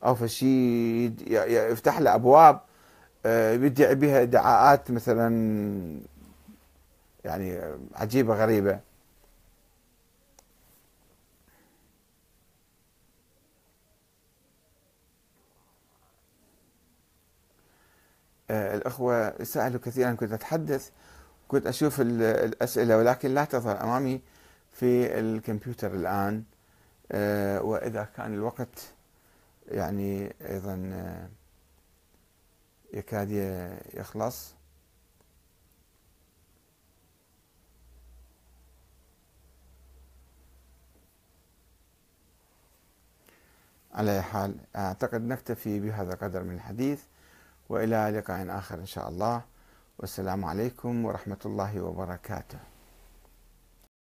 أو 0.05 0.15
فشي 0.15 1.05
يفتح 1.71 1.99
له 1.99 2.15
أبواب 2.15 2.59
آه، 3.25 3.53
يدعي 3.53 3.95
بها 3.95 4.21
ادعاءات 4.21 4.91
مثلا 4.91 5.29
يعني 7.23 7.59
عجيبة 7.95 8.35
غريبة. 8.35 8.79
الأخوة 18.53 19.43
سألوا 19.43 19.79
كثيرا 19.81 20.11
كنت 20.13 20.31
أتحدث 20.33 20.89
كنت 21.47 21.67
أشوف 21.67 22.01
الأسئلة 22.01 22.97
ولكن 22.97 23.33
لا 23.33 23.45
تظهر 23.45 23.83
أمامي 23.83 24.21
في 24.71 25.19
الكمبيوتر 25.19 25.93
الآن. 25.93 26.43
آه، 27.11 27.61
وإذا 27.61 28.03
كان 28.17 28.33
الوقت 28.33 28.93
يعني 29.67 30.35
أيضا 30.49 30.91
آه، 30.93 31.29
يكاد 32.93 33.31
يخلص. 33.93 34.53
على 43.93 44.21
حال 44.23 44.55
أعتقد 44.75 45.21
نكتفي 45.21 45.79
بهذا 45.79 46.13
القدر 46.13 46.43
من 46.43 46.55
الحديث. 46.55 47.01
وإلى 47.69 48.13
لقاء 48.17 48.57
آخر 48.57 48.79
إن 48.79 48.85
شاء 48.85 49.09
الله. 49.09 49.41
والسلام 49.99 50.45
عليكم 50.45 51.05
ورحمة 51.05 51.37
الله 51.45 51.81
وبركاته. 51.81 52.72